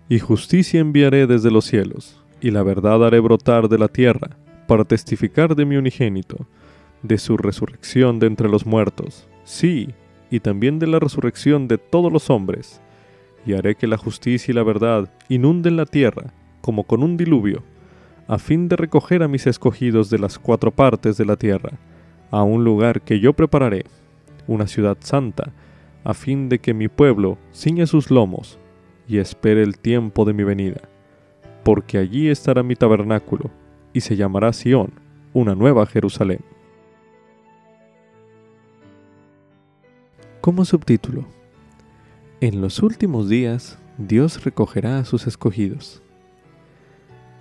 Y 0.07 0.19
justicia 0.19 0.81
enviaré 0.81 1.27
desde 1.27 1.51
los 1.51 1.65
cielos, 1.65 2.23
y 2.43 2.51
la 2.51 2.63
verdad 2.63 3.07
haré 3.07 3.21
brotar 3.21 3.71
de 3.71 3.79
la 3.79 3.89
tierra, 3.89 4.37
para 4.67 4.85
testificar 4.85 5.57
de 5.57 5.65
mi 5.65 5.77
unigénito, 5.77 6.47
de 7.03 7.17
su 7.17 7.39
resurrección 7.39 8.19
de 8.19 8.27
entre 8.27 8.51
los 8.51 8.67
muertos, 8.67 9.27
sí, 9.45 9.95
y 10.31 10.41
también 10.41 10.79
de 10.79 10.89
la 10.89 10.99
resurrección 10.99 11.69
de 11.69 11.79
todos 11.79 12.13
los 12.13 12.29
hombres, 12.29 12.83
y 13.47 13.55
haré 13.55 13.77
que 13.77 13.87
la 13.87 13.97
justicia 13.97 14.53
y 14.53 14.55
la 14.55 14.63
verdad 14.63 15.11
inunden 15.31 15.79
la 15.79 15.87
tierra 15.87 16.35
como 16.61 16.85
con 16.85 17.03
un 17.03 17.17
diluvio, 17.17 17.63
a 18.29 18.39
fin 18.39 18.69
de 18.69 18.77
recoger 18.77 19.23
a 19.23 19.29
mis 19.29 19.47
escogidos 19.47 20.11
de 20.11 20.19
las 20.19 20.39
cuatro 20.39 20.71
partes 20.71 21.17
de 21.17 21.25
la 21.25 21.37
tierra, 21.37 21.79
a 22.31 22.43
un 22.43 22.63
lugar 22.63 23.01
que 23.01 23.21
yo 23.21 23.33
prepararé, 23.33 23.87
una 24.47 24.67
ciudad 24.67 24.99
santa, 25.01 25.53
a 26.05 26.13
fin 26.13 26.51
de 26.51 26.59
que 26.59 26.75
mi 26.75 26.89
pueblo 26.89 27.39
ciña 27.53 27.87
sus 27.87 28.11
lomos 28.11 28.59
y 29.07 29.19
espere 29.19 29.63
el 29.63 29.79
tiempo 29.79 30.25
de 30.25 30.33
mi 30.33 30.45
venida, 30.45 30.89
porque 31.65 31.99
allí 31.99 32.29
estará 32.29 32.63
mi 32.63 32.77
tabernáculo, 32.77 33.51
y 33.93 34.01
se 34.01 34.17
llamará 34.17 34.53
Sión, 34.53 34.93
una 35.33 35.55
nueva 35.55 35.87
Jerusalén. 35.87 36.41
Como 40.41 40.65
subtítulo, 40.65 41.27
en 42.41 42.61
los 42.61 42.83
últimos 42.83 43.29
días, 43.29 43.79
Dios 43.97 44.45
recogerá 44.45 44.99
a 44.99 45.05
sus 45.05 45.27
escogidos. 45.27 46.03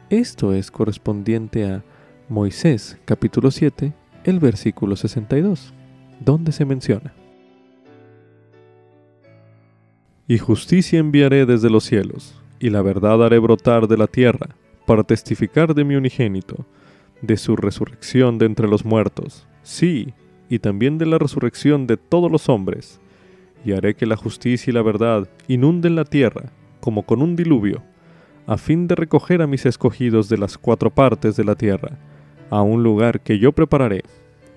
Esto 0.10 0.54
es 0.54 0.72
correspondiente 0.72 1.66
a 1.66 1.84
Moisés 2.30 2.98
capítulo 3.04 3.52
7, 3.52 3.94
el 4.24 4.40
versículo 4.40 4.96
62, 4.96 5.74
donde 6.20 6.52
se 6.52 6.66
menciona. 6.66 7.14
Y 10.26 10.38
justicia 10.38 11.00
enviaré 11.00 11.46
desde 11.46 11.70
los 11.70 11.84
cielos, 11.84 12.42
y 12.58 12.70
la 12.70 12.82
verdad 12.82 13.26
haré 13.26 13.40
brotar 13.40 13.90
de 13.90 13.98
la 13.98 14.08
tierra, 14.08 14.56
para 14.86 15.04
testificar 15.04 15.76
de 15.76 15.84
mi 15.84 15.96
unigénito, 15.96 16.66
de 17.22 17.36
su 17.36 17.58
resurrección 17.58 18.38
de 18.38 18.46
entre 18.46 18.70
los 18.70 18.86
muertos, 18.86 19.46
sí, 19.64 20.14
y 20.48 20.60
también 20.60 20.98
de 20.98 21.08
la 21.08 21.18
resurrección 21.18 21.88
de 21.88 21.98
todos 21.98 22.32
los 22.32 22.48
hombres, 22.48 23.02
y 23.66 23.74
haré 23.74 23.96
que 23.96 24.06
la 24.06 24.16
justicia 24.16 24.72
y 24.72 24.74
la 24.74 24.82
verdad 24.82 25.28
inunden 25.50 25.98
la 25.98 26.06
tierra, 26.06 26.54
como 26.80 27.04
con 27.04 27.22
un 27.22 27.36
diluvio, 27.36 27.84
a 28.48 28.56
fin 28.56 28.88
de 28.88 28.96
recoger 28.96 29.42
a 29.42 29.48
mis 29.48 29.66
escogidos 29.66 30.30
de 30.30 30.38
las 30.38 30.58
cuatro 30.58 30.90
partes 30.90 31.36
de 31.36 31.44
la 31.44 31.56
tierra, 31.56 32.00
a 32.50 32.62
un 32.62 32.82
lugar 32.82 33.20
que 33.20 33.40
yo 33.40 33.52
prepararé, 33.52 34.04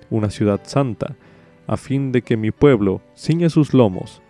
una 0.09 0.29
ciudad 0.29 0.61
santa, 0.63 1.17
a 1.67 1.75
fin 1.75 2.13
de 2.13 2.21
que 2.21 2.37
mi 2.37 2.51
pueblo 2.51 3.01
ciña 3.15 3.49
sus 3.49 3.73
lomos 3.73 4.21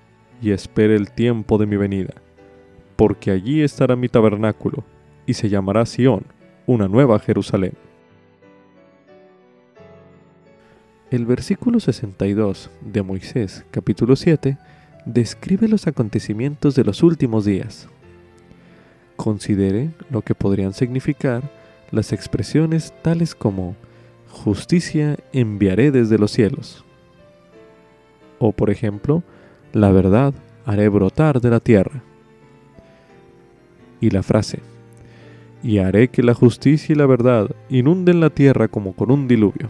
y 0.42 0.52
espere 0.52 0.96
el 0.96 1.12
tiempo 1.12 1.58
de 1.58 1.66
mi 1.66 1.78
venida, 1.78 2.14
porque 2.96 3.32
allí 3.32 3.62
estará 3.62 3.96
mi 3.96 4.10
tabernáculo, 4.10 4.84
y 5.26 5.34
se 5.34 5.50
llamará 5.50 5.86
Sión, 5.86 6.24
una 6.66 6.88
nueva 6.88 7.20
Jerusalén. 7.20 7.74
El 11.10 11.26
versículo 11.26 11.80
62 11.80 12.70
de 12.82 13.02
Moisés 13.02 13.66
capítulo 13.72 14.18
7 14.18 14.58
describe 15.06 15.70
los 15.70 15.88
acontecimientos 15.88 16.76
de 16.76 16.84
los 16.84 17.02
últimos 17.02 17.46
días. 17.46 17.88
Considere 19.16 19.92
lo 20.10 20.22
que 20.22 20.36
podrían 20.36 20.74
significar 20.74 21.44
las 21.92 22.12
expresiones 22.12 22.94
tales 23.02 23.34
como 23.36 23.78
justicia 24.30 25.18
enviaré 25.32 25.92
desde 25.92 26.18
los 26.18 26.32
cielos. 26.32 26.84
O 28.40 28.52
por 28.52 28.70
ejemplo, 28.70 29.24
la 29.78 29.92
verdad 29.92 30.34
haré 30.66 30.90
brotar 30.90 31.40
de 31.40 31.50
la 31.50 31.60
tierra. 31.60 32.04
Y 34.02 34.10
la 34.10 34.24
frase, 34.24 34.60
y 35.64 35.78
haré 35.80 36.10
que 36.10 36.24
la 36.24 36.34
justicia 36.34 36.94
y 36.94 36.98
la 36.98 37.06
verdad 37.06 37.50
inunden 37.70 38.20
la 38.20 38.30
tierra 38.30 38.68
como 38.68 38.94
con 38.94 39.12
un 39.12 39.28
diluvio. 39.28 39.70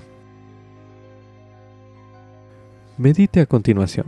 Medite 2.97 3.41
a 3.41 3.45
continuación. 3.45 4.07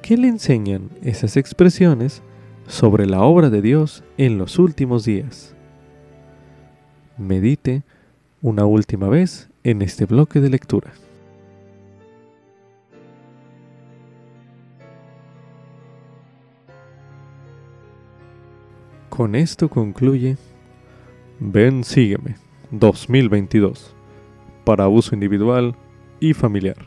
¿Qué 0.00 0.16
le 0.16 0.28
enseñan 0.28 0.90
esas 1.02 1.36
expresiones 1.36 2.22
sobre 2.66 3.06
la 3.06 3.22
obra 3.22 3.50
de 3.50 3.62
Dios 3.62 4.04
en 4.16 4.38
los 4.38 4.58
últimos 4.58 5.04
días? 5.04 5.54
Medite 7.18 7.82
una 8.42 8.64
última 8.64 9.08
vez 9.08 9.50
en 9.62 9.82
este 9.82 10.06
bloque 10.06 10.40
de 10.40 10.50
lectura. 10.50 10.92
Con 19.16 19.36
esto 19.36 19.68
concluye 19.68 20.36
Ven, 21.38 21.84
sígueme 21.84 22.34
2022 22.72 23.94
para 24.64 24.88
uso 24.88 25.14
individual 25.14 25.76
y 26.18 26.34
familiar. 26.34 26.78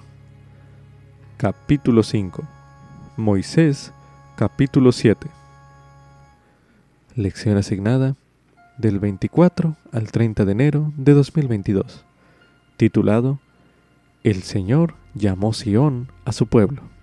Capítulo 1.37 2.03
5. 2.03 2.43
Moisés, 3.15 3.93
capítulo 4.35 4.91
7. 4.91 5.25
Lección 7.15 7.55
asignada 7.55 8.17
del 8.77 8.99
24 8.99 9.77
al 9.93 10.11
30 10.11 10.43
de 10.43 10.51
enero 10.51 10.91
de 10.97 11.13
2022. 11.13 12.03
Titulado 12.75 13.39
El 14.25 14.43
Señor 14.43 14.95
llamó 15.13 15.53
Sión 15.53 16.11
a 16.25 16.33
su 16.33 16.47
pueblo. 16.47 16.81